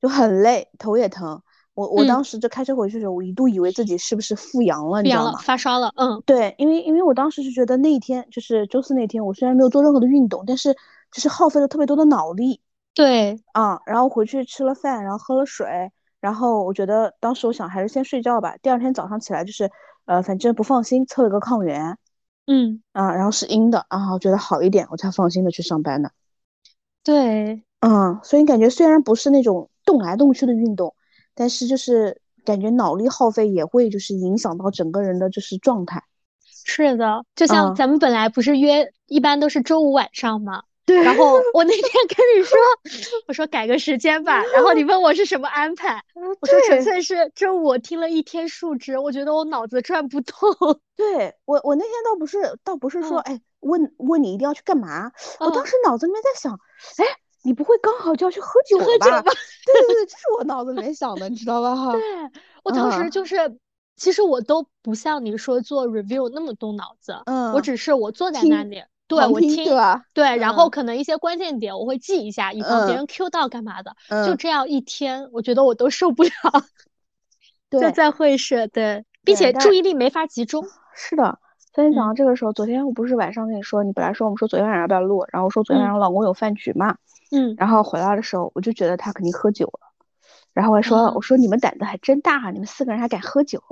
[0.00, 1.40] 就很累，头也疼。
[1.74, 5.38] 我我当时就开车回去的时候，我一度以为自己是不是复阳了，你知道吗？
[5.38, 10.74] 发烧了，嗯，对，因为因为我当时就觉得那一天就是周四那天，我虽然没有做任何的运动，但是
[11.12, 12.60] 就是耗费了特别多的脑力。
[12.94, 15.92] 对，啊，然后回去吃了饭，然后喝了水。
[16.20, 18.56] 然后我觉得当时我想还是先睡觉吧。
[18.60, 19.70] 第二天早上起来就是，
[20.04, 21.96] 呃，反正不放心，测了个抗原，
[22.48, 26.10] 嗯啊，然后是阴的，然后觉得好一点，我才放心的去上班的。
[27.04, 30.94] 对，嗯，所以感觉虽然不是那种动来动去的运动，
[31.34, 36.04] 但是就是感觉脑力耗费也会就是影响到整个人的就是状态。
[36.64, 40.62] 是的，就像咱们本来不是约一般都是周五晚上嘛？
[40.88, 42.58] 对，然后我那天跟你说，
[43.28, 46.02] 我说改个时间吧，然后你问我是什么安排，
[46.40, 50.34] 我说纯粹是周五听了一天数值，我觉得我脑子转不动。
[50.96, 56.58] 对我，我那天倒不是，倒不是说，哎，问问你一定要去干嘛，我当时脑子里面在想，
[56.96, 57.04] 哎，
[57.48, 58.84] 你不会刚好就要去喝酒吧？
[58.84, 61.74] 对对对，这是我脑子里面想的，你知道吧？
[61.74, 61.92] 哈。
[61.92, 62.02] 对
[62.62, 63.58] 我当时就是，
[63.96, 68.82] 其实我都不像你说做 review 那么动脑子，嗯，我只是我坐在那里。
[69.06, 69.64] 对我听
[70.12, 73.96] 对，然后可能一些关键点我会记一下，以防别人 Q 到干嘛的。
[74.26, 76.30] 就这样一天，我觉得我都受不了。
[77.72, 80.66] 就在会议室，对，并且注意力没法集中。
[80.94, 81.38] 是的，
[81.78, 86.96] 昨天早上这个时候，昨天我不是晚上跟你说，你本来说我们说昨天晚上要不要录，然后我说昨天晚上老公有饭局嘛，
[87.30, 89.86] 嗯，然后回来的时候，我就觉得他肯定喝酒了，
[90.52, 93.62] 然后我还说，我说你们胆子还真大，你们四个人还敢喝酒，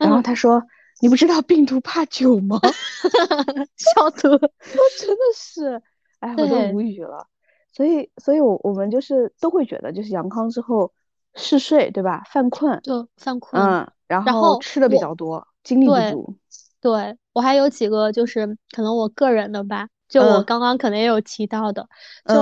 [0.00, 0.64] 然后他说。
[1.00, 2.56] 你不知道病毒怕酒吗？
[3.76, 5.82] 消毒， 我真的是，
[6.20, 7.26] 哎，我都无语了。
[7.72, 10.92] 所以，所以我我们就是都会觉得，就是阳康之后
[11.34, 12.22] 嗜睡，对吧？
[12.30, 16.36] 犯困，就犯困，嗯，然后吃的比较多，精力不足。
[16.84, 19.88] 对我还有几个，就是可能我个人的吧。
[20.06, 21.88] 就我刚刚可能也有提到的，
[22.28, 22.34] 就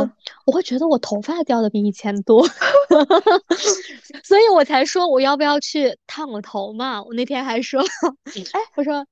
[0.44, 2.44] 我会觉得我头发掉的比以前多，
[4.24, 7.00] 所以我才说我要不要去烫个头嘛。
[7.05, 9.07] 我那天还说，哎， 我说，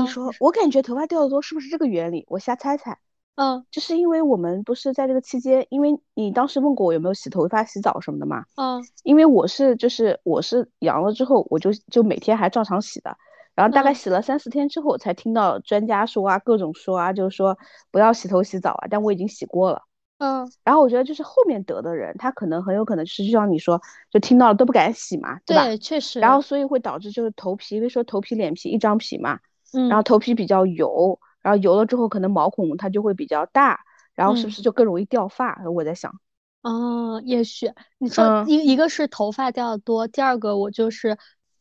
[0.00, 2.24] 你说我感觉头发掉的多是不是这个原理？
[2.26, 2.98] 我瞎猜猜，
[3.34, 13.14] 嗯，就是因为我们不是在这个期间，因为你当时问过我有没有洗头发、洗澡什么的嘛，嗯，因为我是就是我是阳了之后，我就就每天还照常洗的。
[13.54, 17.56] 然后大概洗了三四天之后，才听到专家说啊，各种说啊，就是说
[17.90, 18.88] 不要洗头洗澡啊。
[18.90, 19.82] 但我已经洗过了，
[20.18, 20.50] 嗯。
[20.64, 25.64] 然后我觉得就是后面得的人，他可能很有可能是就像你说，就听到了都不敢洗嘛，对吧？
[25.64, 26.18] 对，确实。
[26.20, 29.38] 然后所以会导致就是头皮，因为说头皮脸皮一张皮嘛，
[29.72, 29.88] 嗯。
[29.88, 33.80] 然后头皮比较油，然后油了之后可能毛孔它就会比较大，
[34.14, 35.62] 然后是不是就更容易掉发？
[35.72, 36.12] 我在想。
[36.62, 41.18] 哦，也许你说一一个是头发掉的多，第二个我就是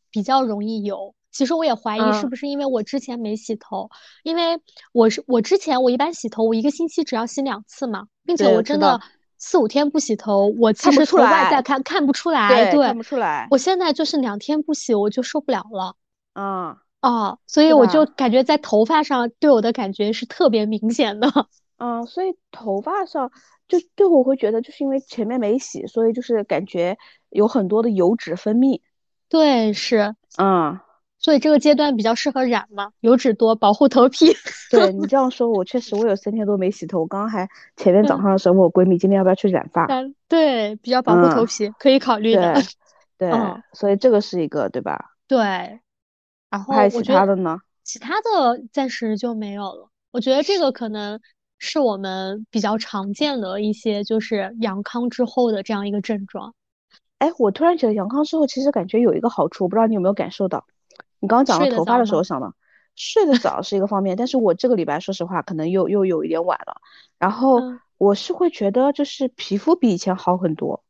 [0.10, 1.13] 比较容易油。
[1.33, 3.89] 其实我也怀疑是不是因为我之前没洗头，
[4.23, 4.61] 因为
[4.93, 9.01] 我是我之前我一般洗头，我一个星期只要洗两次嘛，并且我真的
[9.37, 13.47] 四五天不洗头，我其实从外在看看不出来，对，看不出来。
[13.51, 15.95] 我现在就是两天不洗我就受不了了，
[16.35, 16.77] 嗯。
[17.01, 21.27] 哦，所以我就感觉在头发上对我的感觉是特别明显的，
[21.77, 23.29] 嗯，所以头发上
[23.67, 26.97] 就对我会觉得就是因为前面没洗，所以就是感觉
[27.29, 28.79] 有很多的油脂分泌，
[29.27, 30.79] 对，是，嗯。
[31.23, 34.36] 所以这个阶段比较适合染嘛，油脂多，保护头皮。
[34.69, 36.99] 对你这样说，我确实我有三天多没洗头。
[36.99, 39.88] 我刚刚还前天早上的时候问我闺蜜，今天要不要去染发？
[40.27, 42.55] 对，比较保护头皮，可以考虑的。
[43.17, 43.31] 对，
[43.71, 45.13] 所以这个是一个，对吧？
[45.25, 45.39] 对。
[46.49, 47.57] 然后还有其他的呢？
[47.86, 49.89] 其他的暂时就没有了。
[50.12, 51.21] 我觉得这个可能
[51.57, 56.53] 是我们比较常见的一些，就是阳康之后的这样一个症状。
[57.19, 60.65] 哎，我突然觉得阳康之后，其实感觉有一个好处，我不知道你有没有感受到。
[61.23, 62.53] 你刚刚讲到头发的时候想到，
[62.95, 66.81] 睡得早是一个方面，但是我这个礼拜说实话可能又又有一点晚了，
[67.17, 67.62] 然后
[67.97, 70.83] 我是会觉得就是皮肤比以前好很多。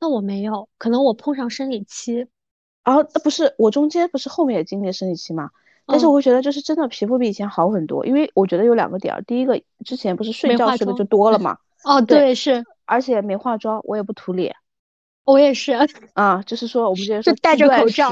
[0.00, 2.26] 那我没有，可能我碰上生理期。
[2.84, 5.50] 啊，不是我中间不是后面也经历生理期嘛，
[5.84, 14.56] 但是我会觉得就是真的皮肤比以前好很多，因为我觉得有两个点儿，第一个之前不是睡觉睡的就多了嘛，哦对是，而且没化妆，我也不涂脸，
[15.24, 15.72] 我也是
[16.14, 18.10] 啊，就是说我们之前说戴着口罩。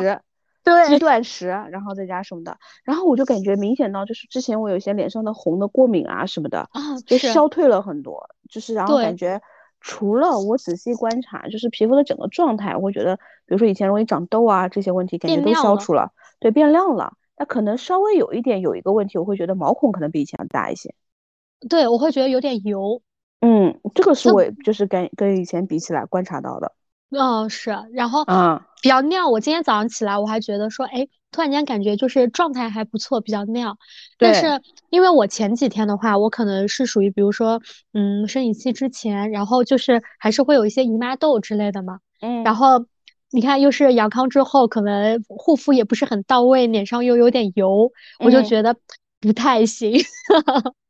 [0.65, 8.29] 对，断食，然后再加什么的，然后我就感觉明显到，就是之前我有些脸上的红的过敏啊什么的，啊，就消退了很多。
[8.49, 9.41] 就是然后感觉，
[9.81, 17.15] 除了我仔细观察，就是皮肤的整个状态，我觉得，比如说以前容易长痘啊这些问题，感觉都消除了，对，变亮了。
[17.37, 20.95] 那可能稍微有一点有一个问题，我会觉得毛孔可能比以前要大一些。
[21.69, 23.03] 对，我会觉得有点油。
[23.41, 26.73] 嗯，这个是我就是跟跟以前比起来观察到的。
[27.19, 29.31] 嗯，是，然后嗯，比较亮。
[29.31, 33.77] 我今天早上起来，我还觉得说，哎，突然间感觉就是状态还不错，比较亮。
[34.19, 34.47] 但是
[34.91, 37.61] 因为我前几天的话，我可能是属于，比如说，
[37.93, 41.99] 嗯，生理期之前，然后就是还是会有一些姨妈痘之类的嘛。
[42.23, 42.43] 嗯。
[42.45, 42.87] 然后
[43.31, 48.75] 你看，又是阳康之后，可能护肤也不是很到位，脸上又有点油，我就觉得
[49.21, 49.93] 不太行，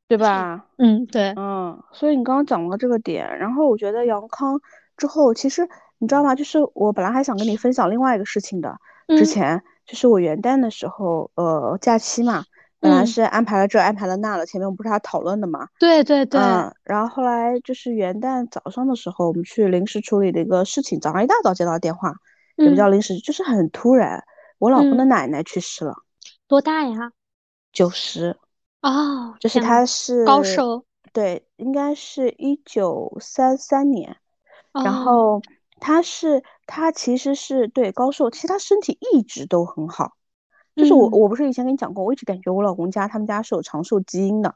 [0.06, 0.66] 对 吧？
[0.78, 1.32] 嗯，对。
[1.36, 4.60] 嗯，所以你刚刚讲了这个点，然后我觉得阳康
[4.96, 5.68] 之后，其实。
[6.02, 6.34] 你知道吗？
[6.34, 8.76] 就是我本来还想跟你分享另外一个事情的。
[9.06, 12.44] 之前就是我元旦的时候，呃，假期嘛，
[12.80, 14.44] 本来是安排了这安排了那了。
[14.44, 15.68] 前面我们不是还讨论的嘛？
[15.78, 16.40] 对对对。
[16.40, 16.74] 嗯。
[16.82, 20.98] 然后后来就是元旦早上的时候，我们去临时处理的一个事情。
[20.98, 22.12] 早上一大早接到电话，
[22.56, 24.24] 也不叫临时，就是很突然。
[24.58, 25.94] 我老公的奶奶去世了。
[26.48, 27.12] 多大呀？
[27.72, 28.36] 九十。
[28.80, 29.36] 哦。
[29.38, 30.84] 就是他是高寿。
[31.12, 34.16] 对，应该是一九三三年。
[34.72, 35.40] 然后。
[35.84, 40.12] 他是他其实是对高寿，其实他身体一直都很好，
[40.76, 44.54] 就是我我不是以前跟你讲过，我一直感觉我老公家他们家是有长寿基因的，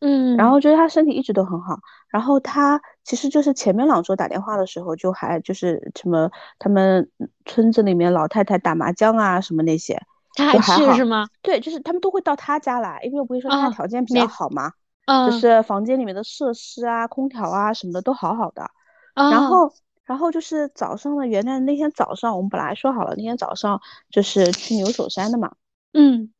[0.00, 7.08] 嗯，然后觉得他身体一直都很好，然后他其实就是前面两周打电话的时候就还就是什么他们
[7.44, 10.02] 村子里面老太太打麻将啊什么那些，
[10.34, 11.28] 他还去是吗？
[11.40, 14.72] 对，就是他们都会到他家来，因为我不是说他条件比较好嘛，
[15.06, 18.68] 嗯，就是房间里面的设施啊、空调啊什么的都好好的，
[19.14, 19.72] 然后。
[20.06, 25.52] 然后就是早上的元旦那天早上，我们本来说好了那天早上就是去牛首山的嘛，
[25.92, 26.30] 嗯，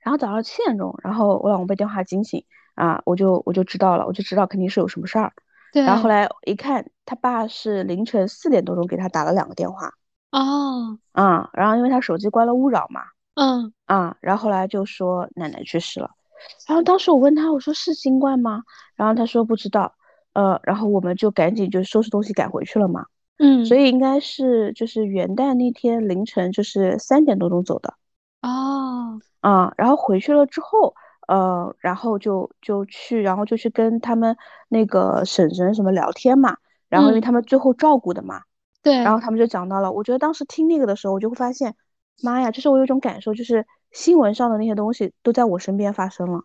[0.00, 5.32] 然后早上七点钟，然后我老公被电话惊醒啊，我就我就知道了，我就知道肯定是有什么事儿，
[5.72, 5.82] 对。
[5.84, 9.92] 然后后来一看，他爸是凌晨四点多钟给他打了两个电话，
[10.32, 13.02] 哦，啊，然后因为他手机关了勿扰嘛，
[13.34, 16.10] 嗯，啊，然后后来就说奶奶去世了，
[16.66, 18.64] 然后当时我问他，我说是新冠吗？
[18.96, 19.94] 然后他说不知道。
[20.34, 23.04] 呃，然后我们就赶紧就收拾东西赶回去了嘛。
[23.38, 27.94] 嗯，所以应该是就是元旦那天凌晨就是三点多钟走的。
[28.42, 30.94] 哦，啊，然后回去了之后，
[31.28, 34.36] 呃，然后就就去，然后就去跟他们
[34.68, 36.56] 那个婶婶什么聊天嘛。
[36.88, 38.42] 然后因为他们最后照顾的嘛。
[38.82, 38.96] 对。
[38.96, 41.74] 然后他们就讲到了，我觉得当时听那个的时候，我就会发现，
[42.22, 46.42] 妈呀，就是我有一种感受，就是新闻上的那些东西都在我身边发生了。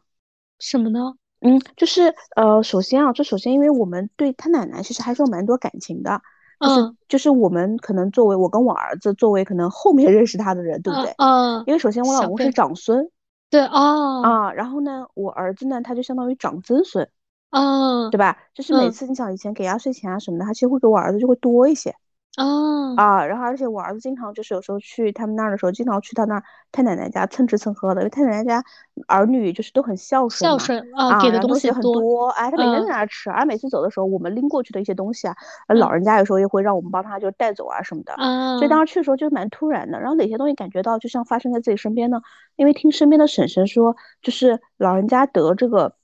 [0.60, 1.14] 什么呢？
[1.42, 6.22] 嗯，就是呃，首先啊，就首先，因为我们对他奶奶其实还是有蛮多感情的，
[6.60, 11.14] 就是就是我们可能作为我跟我儿子作为可能后面 认识他的人，对不对？
[11.18, 13.10] 嗯，因为首先我老公是长孙，
[13.50, 17.10] 对哦啊，然后呢，我儿子呢，他就相当于长曾孙，
[17.52, 18.38] 嗯，对吧？
[18.54, 21.96] 就是每次你想以前给压岁钱啊什么的，他其实会给我儿子就会多一些。
[22.38, 28.64] 哦啊，然后而且我儿子经常就是有时候去他们那儿的时候，经常去他那儿太奶奶家蹭吃蹭喝的，因为太奶奶家
[29.08, 35.36] 儿女就是都很孝顺，孝顺啊，给的东西很多，哎，他每天在那儿吃，而每次走的时候，我们拎过去的一些东西啊，
[35.68, 38.14] 老人家有时候也会让我们帮他就带走啊什么的，
[38.58, 40.00] 所以当时去的时候就蛮突然的。
[40.00, 42.22] 然后哪些东西感觉到就像发生在自己身边呢？
[42.56, 45.96] 因为听身边的婶婶说，就是老人家得这个，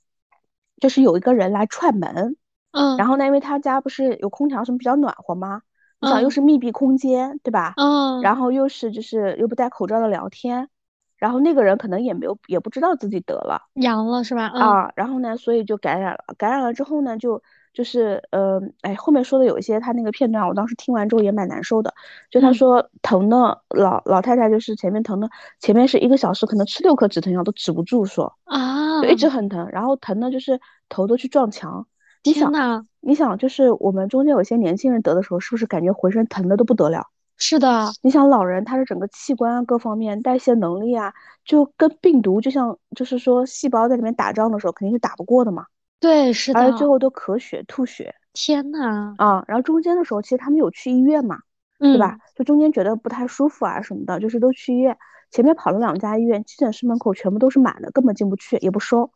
[0.80, 2.36] 就是有一个人来串门，
[2.72, 5.62] 嗯，然后呢，因为他家不是有空调什么比较暖和吗？
[6.00, 7.74] 你想又是密闭空间，对吧？
[7.76, 10.68] 嗯，然后又是就是又不戴口罩的聊天，
[11.16, 13.62] 然后那个人可能也没有也不知道自己得了。
[13.74, 14.46] 阳了是吧？
[14.48, 21.92] 啊，然后呢，所以就感染了，感染了之后呢，就就是呃，哎，后面说的有一些他那个片段，我当时听完之后也蛮难受的，
[22.30, 25.28] 就他说疼的老老太太就是前面疼的，
[25.60, 29.28] 前面是一个小时可能吃六颗止疼药都止不住，说啊，就一直。
[29.28, 31.86] 很疼，然后疼的就是头都去撞墙。
[32.32, 37.06] 天呐，你想，就是我们中间有些年轻人得的时候，是不是感觉浑身疼的都不得了？
[37.36, 41.12] 是的，你想老人，他的整个器官啊，各方面代谢能力啊，
[41.44, 45.66] 就跟病毒就像，就是说细胞在里面打仗的时候，肯定是打不过的嘛。
[45.98, 46.60] 对，是的。
[46.60, 48.14] 而最后都咳血、吐血。
[48.32, 49.14] 天呐。
[49.18, 51.40] 啊，然后中间的时候，其实他们有去医院嘛，
[51.78, 52.18] 对吧？
[52.36, 54.96] 就中间觉得不太舒服啊什么的，就是都去医院。
[55.30, 59.10] 前面跑了两家医院，急诊室门口全部都是满的，根本进不去，也不收。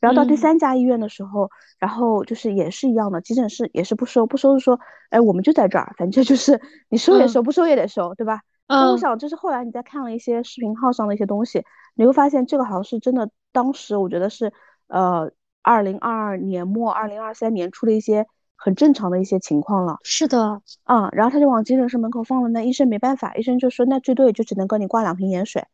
[0.00, 8.40] 然后到第三家医院的时候，然后就是也是一样的，急诊室也是不收，不收是说，哎，我们就在这儿，反正就是你收也收，不收也得收，对吧？
[8.66, 13.28] 所以我想，就是后来你再看了一些视频号上的一些东西，你会发现这个好像是真的。
[13.52, 14.52] 当时我觉得是，
[14.86, 15.28] 呃，
[15.60, 19.96] 二零二二年末、二零二三年出的一些很正常的一些情况了。
[20.04, 25.64] 是的，嗯，然后他就往急诊室门口放了，那医生没办法，医生就说那最多也就只能给你挂两瓶盐水。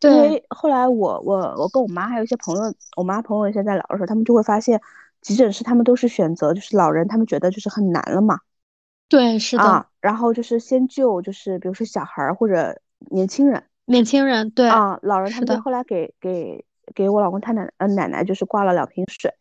[0.00, 0.12] 对。
[0.12, 4.80] 因为后来我我我跟我妈还有一些朋友，我妈朋友现在聊的时候，他们就会发现，
[5.20, 8.40] 急诊室他们都是选择就是老人，他们觉得就是很难了嘛。
[9.08, 9.62] 对，是的。
[9.62, 12.80] 啊，然后就是先救，就是比如说小孩儿或者
[13.10, 13.64] 年轻人。
[13.86, 14.68] 年轻人，对。
[14.68, 19.32] 啊，老人他们后来给给给我老公他奶呃奶奶就是挂了两瓶水，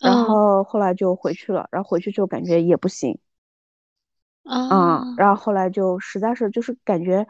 [0.00, 3.18] 然后后来就回去了，然后回去之后感觉也不行。
[4.44, 5.04] 啊。
[5.16, 7.26] 然后后来就实在是就是感觉，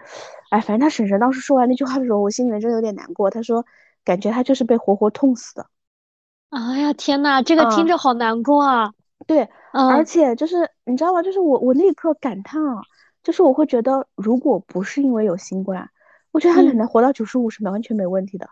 [0.51, 3.31] 哎，反正他婶婶当时说完那句话的时候，我心里面真的有点难过。
[3.31, 3.65] 他说，
[4.05, 5.67] 感觉他就是被活活痛死的。
[6.51, 8.93] 哎呀，天呐，这个听着好难过啊。
[9.27, 11.23] 对，而且就是你知道吗？
[11.23, 12.83] 就是我我那一刻感叹啊，
[13.23, 15.89] 就是我会觉得，如果不是因为有新冠，
[16.33, 18.49] 我觉得他奶奶活到九十五是完全没问题的。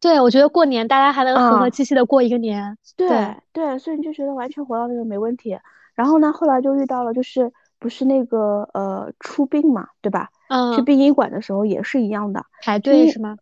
[0.00, 2.76] 对，我觉得过年大家还能和和气气的过一个年。
[2.96, 5.58] 对对，所以你就觉得完全活到那个没问题。
[5.94, 10.30] 然后呢，后来就遇到了，就是不是那个呃出殡嘛，对吧？
[10.48, 10.74] 嗯。
[10.74, 13.36] 去殡仪馆的时候也是一样的，排队是吗？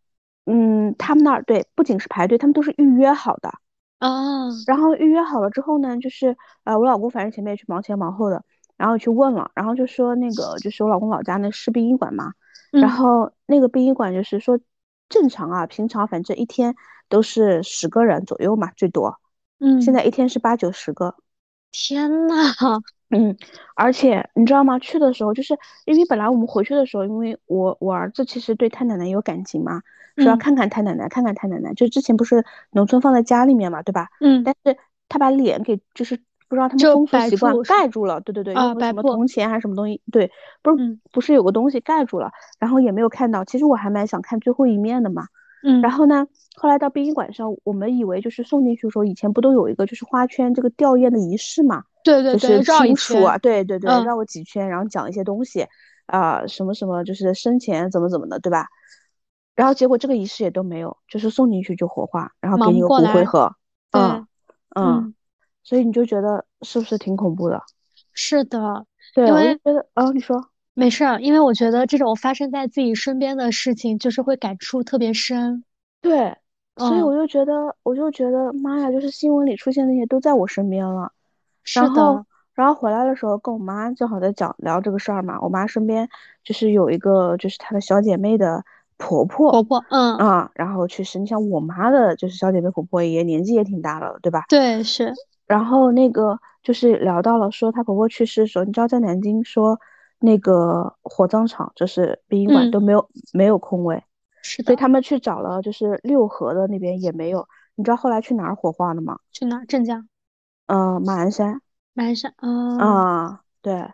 [0.46, 3.50] 嗯，他们那儿对，不仅是排队，他们都是预约好的。
[3.98, 8.44] 啊，然后预约好了之后呢，就是呃，我老公反正前面也去忙前忙后的，
[8.76, 12.32] 然后去问了，然后就说那个就是我老公老家那是殡仪馆嘛，
[12.70, 14.60] 然后那个殡仪馆就是说
[15.08, 16.74] 正常啊，平常反正一天
[17.08, 19.18] 都是十个人左右嘛，最多，
[19.60, 21.14] 嗯，现在一天是八九十个，
[21.72, 22.34] 天呐，
[23.10, 23.36] 嗯，
[23.74, 24.78] 而且你知道吗？
[24.78, 29.82] 去的时候就是因为本来我们回去的时候，因为我我儿子其实对太奶奶有感情嘛。
[30.16, 34.08] 说要看看太奶奶，看看太奶奶，就之前不是农村放在家里面嘛，对吧？
[34.20, 34.44] 嗯。
[34.44, 36.16] 但是他把脸给就是
[36.48, 40.00] 不知道他们风俗习惯盖住了，对对对，用什么铜钱还是什么东西？
[40.12, 40.30] 对，
[40.62, 43.44] 不是不是有个东西盖住了，然后也没有看到。
[43.44, 45.26] 其实我还蛮想看最后一面的嘛。
[45.64, 45.80] 嗯。
[45.80, 51.82] 然后呢，后来到殡仪馆上，我们以为就是送进去的时候，以前不都有一个就是花圈这个吊唁的仪式嘛？
[52.04, 55.66] 对对对，就是亲属啊，对对对，绕个几圈，然后讲一些东西，
[56.06, 58.66] 啊，什么什么就是生前怎么怎么的，对吧？
[59.56, 63.54] 然后结果这个仪式也都没有，就是送进去就火化，然后给你个骨灰盒，
[63.92, 64.26] 嗯
[64.74, 65.14] 嗯，
[65.62, 67.62] 所以你就觉得是不是挺恐怖的？
[68.12, 75.64] 是的，对，我就觉得哦，你说没事儿，因为我觉得这种发生在自己身边的事情，就是会感触特别深。
[76.00, 76.36] 对，
[76.76, 81.12] 所以我就觉得，我就觉得妈呀，就是新闻里出现那些都在我身边了。
[81.62, 86.08] 是的，然后回来的时候跟我妈正好在讲聊这个事儿嘛，我妈身边
[86.42, 88.64] 就是有一个就是她的小姐妹的。
[88.96, 91.18] 婆婆，婆婆，嗯啊，然后去世。
[91.18, 94.44] 你像我妈的，就是小姐妹婆婆也年纪也挺大了，对吧？
[94.48, 95.12] 对，是。
[95.48, 99.80] 然后那个就是聊到了，说她婆婆去世的时候，你知道在南京说
[100.24, 104.02] 那个火葬场就是殡仪馆都没有没有空位，
[104.42, 104.66] 是的。
[104.68, 107.46] 所以他们去找了，就是六合的那边也没有。
[107.74, 109.18] 你知道后来去哪儿火化了吗？
[109.32, 109.66] 去哪儿？
[109.66, 110.08] 镇江。
[110.66, 111.60] 嗯，马鞍山。
[111.92, 112.32] 马鞍山。
[112.38, 112.78] 啊。
[112.78, 113.86] 啊，对。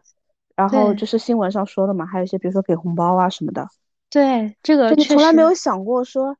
[0.54, 3.66] 然后就是新闻上说的嘛，还有一些比如说给红包啊什么的。
[4.08, 6.36] 对这个，你从来没有想过说，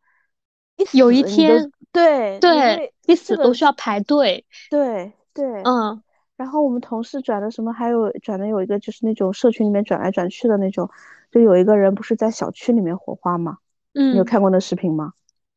[0.93, 6.01] 有一天，对对，你死都需要排队，对对，嗯。
[6.41, 10.89] 然后我们同事转的什么，还有转的有一个就是那种社群里面转来转去的那种，
[11.31, 13.59] 就有一个人不是在小区里面火化吗？
[13.93, 15.13] 嗯，你有看过那视频吗？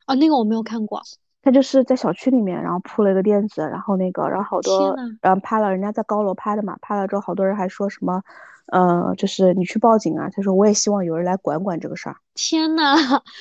[0.07, 1.01] 哦，那个我没有看过。
[1.41, 8.21] 他就是在小区里面，然后铺了一个垫子，然后那个，然后好多，然后拍了，人家在高楼拍的嘛，拍了之后，好多人还说什么。
[8.65, 10.29] 呃，就是你去报警啊？
[10.33, 12.17] 他说我也希望有人来管管这个事儿。
[12.33, 12.97] 天呐，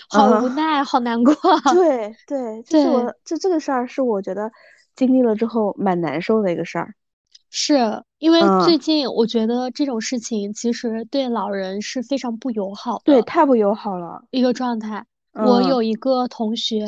[0.09, 1.35] 好无奈，好难过。
[1.75, 4.53] 对对，就是我这这个事儿是我觉得
[4.95, 6.95] 经历了之后蛮难受的一个事儿。
[7.55, 15.05] 是因为最近我觉得这种事情其实对老人是非常不友好的，对，太不友好了一个状态。
[15.33, 16.87] 我有一个同学，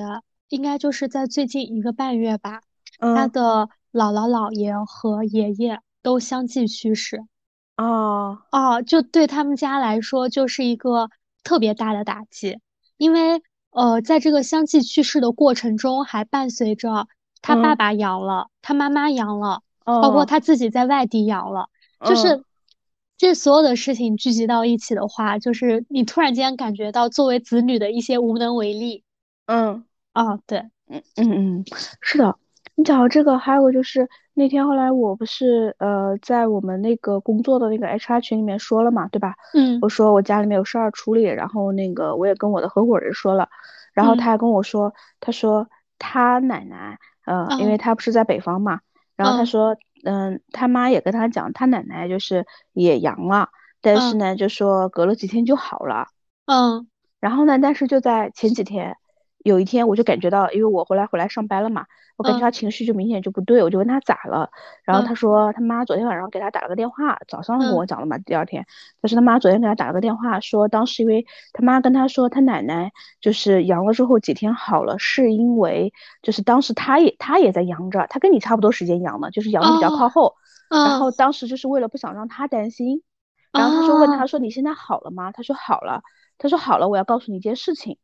[0.49, 2.63] 应该就是在最近一个半月吧，
[2.99, 7.23] 他的姥姥姥爷和爷爷都相继去世。
[7.77, 8.39] 哦。
[8.51, 11.11] 哦，就对他们家来说，就是一个
[11.43, 12.59] 特别大的打击，
[12.97, 17.07] 因为呃，在这个相继去世的过程中，还伴随着
[17.43, 21.69] 他爸爸阳了，他妈妈阳了，包括他自己在外地养了，
[22.05, 22.43] 就是
[23.17, 29.05] 这所有的事情聚集到一起的话，就是你突然间感觉到作为子女的一些无能为力。
[29.47, 30.59] 嗯，哦，对，
[30.89, 31.65] 嗯嗯嗯，
[32.01, 32.37] 是的。
[32.77, 39.37] 你讲到这个，还有个就是那天后来我不是呃在我们那个工作的那个 HR 群里面说了嘛，对吧？
[39.55, 43.49] 嗯，我说我家里面有事儿处理，然后那个我也跟我的合伙人说了，
[43.93, 45.69] 然后他还跟我说，他说
[46.01, 48.81] 他奶奶呃，因为他不是在北方嘛，
[49.17, 53.49] 然后他说嗯他妈也跟他讲，他奶奶就是也阳了，
[53.81, 56.07] 但是呢就说隔了几天就好了。
[56.47, 56.87] 嗯，
[57.21, 58.97] 然后呢，但是就在前几天，
[59.45, 61.85] 有一天我就感觉到，因为我回来回来上班了嘛，
[62.17, 64.51] 我感觉他情绪就明显就不对，我就问他咋了，
[64.85, 68.65] 然后他说他妈昨天晚上给他打了个电话，早上跟我讲了嘛，第二天，
[69.03, 72.91] 他说他妈昨天给他打了个电话，说当时因为他妈跟他说他奶奶
[73.21, 75.93] 就是阳了之后几天好了，是因为
[76.23, 80.35] 就是当时他也他也在阳着，他跟你差不多时间阳的，就是阳的比较靠后，
[80.71, 83.03] 然后当时就是为了不想让他担心，
[83.53, 85.33] 然后他说问他说你现在好了吗？
[85.33, 86.03] 他说好了，
[86.39, 87.99] 他说好了，我要告诉你一件事情，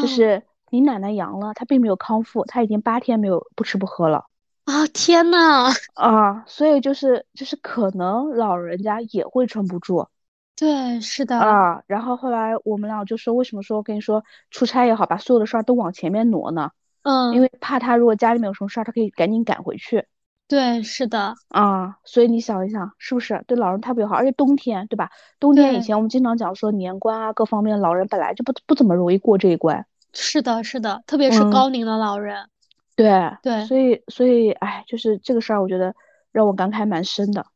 [0.00, 0.47] 就是。
[0.70, 4.26] 你奶奶阳了，她并没有康复，她已经八天没有不吃不喝了
[4.64, 4.86] 啊！
[4.88, 5.70] 天呐！
[5.94, 10.06] 啊，所以就是就是可能老人家也会撑不住。
[10.54, 11.82] 对，是的啊。
[11.86, 16.70] 然后后来我们俩就说，为什么说我跟你说出差也好，把所有的事儿都往前面挪呢？
[17.02, 20.04] 嗯，因为怕他如果家里面有什么事儿，他可以赶紧赶回去。
[20.48, 21.96] 对，是的啊。
[22.04, 24.16] 所以你想一想，是不是对老人特别好？
[24.16, 25.10] 而且冬天，对吧？
[25.40, 29.86] 冬天以前我们经常讲说年关啊，各方面老人本来就不不怎么容易过这一关。
[30.12, 32.48] 是的，是的，特别是高龄的老人，
[32.96, 33.08] 对
[33.42, 35.94] 对，所以所以，哎，就是这个事儿，我觉得
[36.32, 37.46] 让我感慨蛮深的。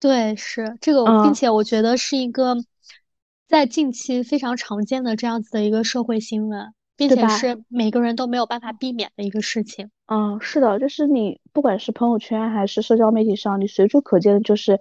[0.00, 2.56] 对，是这个，并且我觉得是一个
[3.46, 9.90] 在近期非常常见的这样子的一个社会新闻，并且是每个人都没有办法避免的一个事情。
[10.06, 14.80] 嗯，是的，就是你不管是朋友圈还是社交媒体上，你随处可见的就是，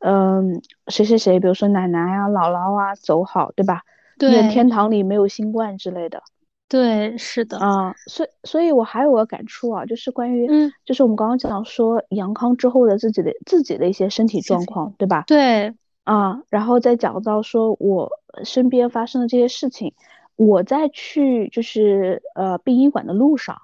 [0.00, 3.82] 嗯，谁谁谁，比如说奶奶啊、姥姥啊走好，对吧？
[4.18, 6.22] 对，天堂里没有新冠之类的。
[6.68, 15.22] 对，是的啊，所以所以，我还有个感触啊，就是关于，嗯，就是我们刚刚讲说阳康之后的自己的自己的一些身体状况，对吧？
[15.28, 18.10] 对，啊，然后再讲到说我
[18.42, 19.94] 身边发生的这些事情，
[20.34, 23.56] 我在去就是呃殡仪馆的路上，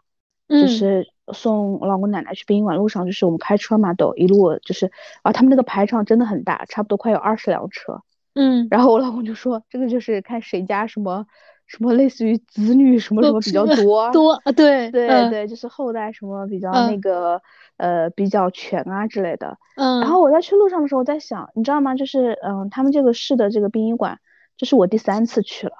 [0.49, 4.93] 就是送我老公奶奶去殡仪馆路上，就是我们开车嘛，都一路就是
[5.23, 8.01] 啊，他们那个排场真的很大，差不多快有二十辆车，
[8.35, 11.27] 嗯，然后我老公就说，这个就是看谁家什么。
[11.73, 14.53] 什么类似于子女什么什么比较多 多啊？
[14.53, 17.41] 对对对，就是后代什么比较那个
[17.79, 19.57] 呃比较全啊之类的。
[19.77, 20.01] 嗯。
[20.01, 21.95] 然后我在去路上的时候，我在想，你知道吗？
[21.95, 24.21] 就是嗯，他们这个市的这个殡仪馆，
[24.59, 25.73] 这是我第三次去了。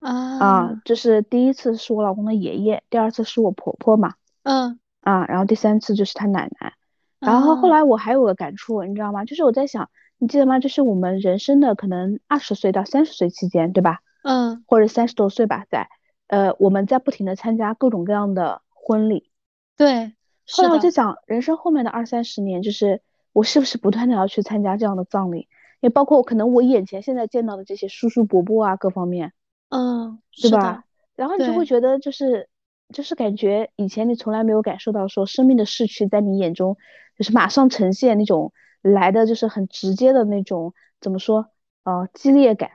[0.00, 0.38] 啊。
[0.38, 4.12] 啊，就是第一次是我老公的爷爷，第二次是我婆婆嘛。
[4.42, 4.78] 嗯。
[5.00, 6.74] 啊，然后第三次就是他奶奶。
[7.18, 9.24] 然后后来我还有个感触，你知道吗？
[9.24, 10.58] 就是我在想，你记得吗？
[10.58, 14.00] 就是我们人生的可能二十岁到三十岁期间，对吧？
[14.24, 15.88] 嗯，或者三十多岁吧，在，
[16.26, 19.30] 呃，我们在不停的参加各种各样的婚礼，
[19.76, 20.14] 对。
[20.46, 23.00] 后来我就想，人生后面的二三十年，就是
[23.32, 25.48] 我是不是不断的要去参加这样的葬礼，
[25.80, 29.32] 也包括可能我眼前现在见到的这些叔叔伯伯啊，各方面，
[29.70, 30.84] 嗯，对吧？
[31.16, 32.48] 然后你就会觉得，就是
[32.92, 36.76] 就是感觉以前你从来没有感受到说生命的逝去在你眼中
[37.16, 38.52] 就是马上呈现那种
[38.82, 41.48] 来的就是很直接的那种怎么说，
[41.84, 42.72] 呃，激烈感。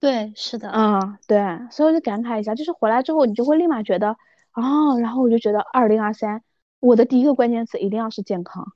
[0.00, 1.40] 对，是的，嗯，对，
[1.72, 4.16] 所以我就感慨一下，就是回来之后，你就会立马觉得，
[4.52, 6.42] 哦，然后我就觉得，二零二三，
[6.78, 8.72] 我的第一个关键词一定要是健康。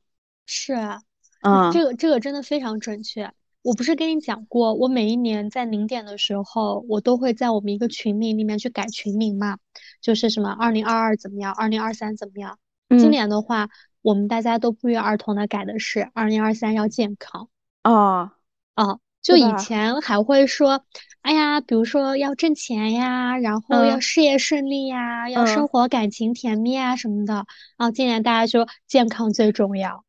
[0.47, 1.01] 是啊，
[1.43, 3.33] 嗯，这个这个真的非常准确。
[3.63, 9.59] 我不是跟你讲过，我每一年在零点的时候，我都会在我们一个群名里面去改群名嘛，
[10.01, 12.59] 就是什么二零二二怎么样，二零二三怎么样。
[12.89, 13.69] 今年的话，
[14.03, 17.49] 我们大家都不约而同的改的是二零二三要健康。
[17.83, 18.35] 啊
[18.75, 18.99] 啊。
[19.23, 20.85] 就以前还会说，
[21.21, 27.47] 哎呀，比如说要挣钱呀，然后要事业顺利呀，要生活感情甜蜜啊什么的。
[27.79, 30.05] 然后今年大家说健康最重要。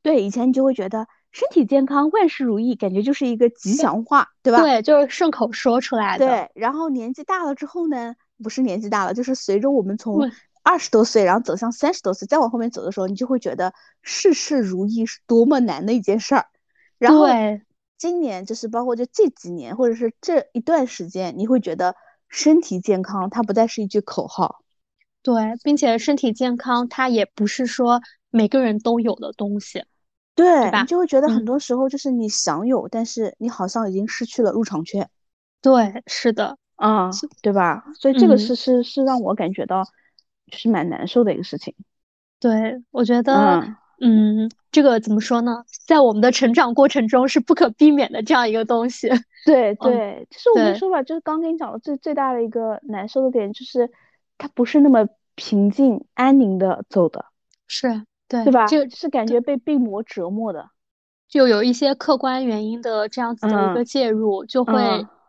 [0.00, 4.62] 对，以前你就会觉得身体健康万事如意，感觉就是一个吉祥话，对吧？
[4.62, 6.24] 对，就是顺口说出来的。
[6.24, 10.30] 对，然后年纪大了之后呢，不是年纪大了，就是随着我们从
[10.62, 16.46] 二十多岁，然后走向三十多岁，再往后面走的时候，你就会觉得事事如意是多么难的一件事儿。
[16.96, 17.26] 然后。
[17.98, 21.96] 今年就是包括就这几年，或者是这一段时间，你会觉得
[22.28, 24.62] 身体健康它不再是一句口号，
[25.20, 29.84] 对，并且身体健康它也不是说每个人都有的东西，
[30.36, 31.44] 对，你就会觉得很？
[31.44, 35.10] 多时候就是你想有，但是你好像已经失去了入场券，
[35.60, 37.10] 对，是的，啊，
[37.42, 37.84] 对吧？
[37.98, 39.82] 所以这个是是是让我感觉到
[40.46, 41.74] 就是蛮难受的一个事情，
[42.38, 43.76] 对我觉得。
[44.00, 45.64] 嗯，这个怎么说呢？
[45.86, 49.08] 在我们的成长过程中是不可避免的这样一个东西。
[49.44, 53.90] 对 对，其实我跟你说吧，就是刚跟你讲的最最大的一个难受的点，就是
[54.36, 57.24] 它不是那么平静安宁的走的，
[57.66, 58.66] 是对对吧？
[58.66, 60.68] 就是感觉被病魔折磨的，
[61.28, 64.72] 就有一些客观原因的这样子的一个介入，就会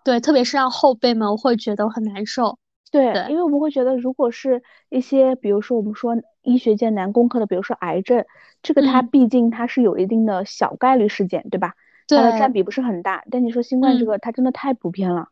[0.04, 2.58] 对，特别是让后辈们会觉得很难受。
[2.92, 8.26] 对，因为我们会觉得，如果是一些，比如说我们说医学界难攻克的，比如说癌症，
[8.62, 11.74] 这个它毕竟它是有一定的小概率事件，对吧？
[12.08, 13.24] 它的占比不是很大。
[13.30, 15.30] 但你说新冠这个，它真的太普遍了。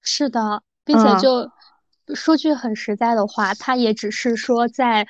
[0.00, 1.50] 是的，并且就
[2.14, 5.06] 说句很实在的话，它也只是说在。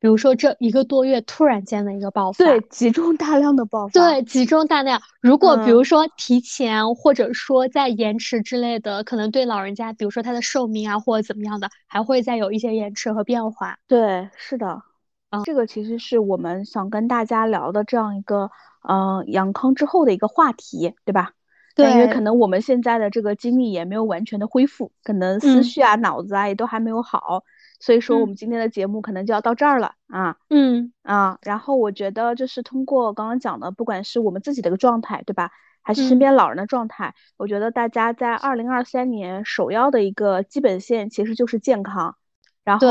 [0.00, 5.02] 比如说这一个多月突然间的一个爆发，对，集中大量的爆发，对，集中大量。
[5.20, 13.76] 如果比如说提前或者说在延迟之类的，可能对老人家，比如说他的寿命啊或者怎么样的，还会再有一些延迟和变化。
[13.88, 14.80] 对，是的，
[15.30, 18.50] 嗯，这个其实是我们想跟大家聊的这样一个，
[18.88, 21.32] 嗯，阳康之后的一个话题，对吧？
[21.74, 27.44] 对，因为可能我们现在的这个精力也没有完全的恢复，可能思绪啊、脑子啊也都还没有好。
[27.80, 30.36] 所以说，我们今天的节目可能就要到这儿了啊。
[30.50, 35.52] 嗯啊，然后我觉得就是通过刚刚讲的，不管是我们自己的一个状态，对吧？
[35.80, 42.16] 还是身边老人的状态，我觉得大家在二零二三年首要的一个基本线其实就是健康，
[42.68, 42.86] 然后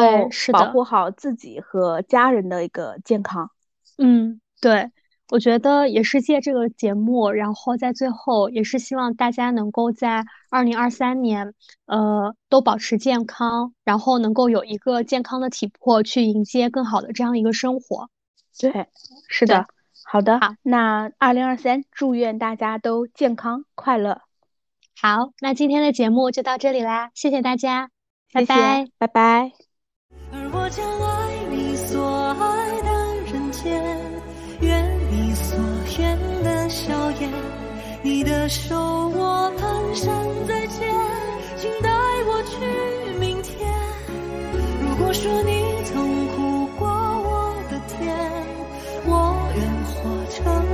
[0.51, 3.51] 保护好自己和家人的一个健康。
[3.97, 4.91] 嗯，对。
[5.29, 11.53] 我觉得也是借这个节目，然后在最后也是希望大家能够在二零二三年，
[11.85, 18.09] 呃，都保持健康，然后能够有一个健康的体魄去迎接更好的这样一个生活。
[18.57, 18.87] 对，
[19.27, 19.67] 是的，
[20.05, 24.21] 好的，好，那二零二三，祝愿大家都健康快乐。
[25.01, 27.89] 好，那今天的节目就到这里啦，谢谢大家，
[28.31, 29.66] 拜拜，拜拜。
[30.67, 32.91] 我将爱你所爱的
[33.31, 33.81] 人间，
[34.59, 35.57] 愿你所
[35.97, 37.31] 愿的笑颜，
[38.01, 39.63] 你的手我蹒
[39.95, 40.93] 跚在牵，
[41.55, 41.89] 请带
[42.25, 43.65] 我去明天。
[44.81, 48.13] 如果说你曾苦过我的甜，
[49.05, 50.03] 我愿活
[50.33, 50.66] 成。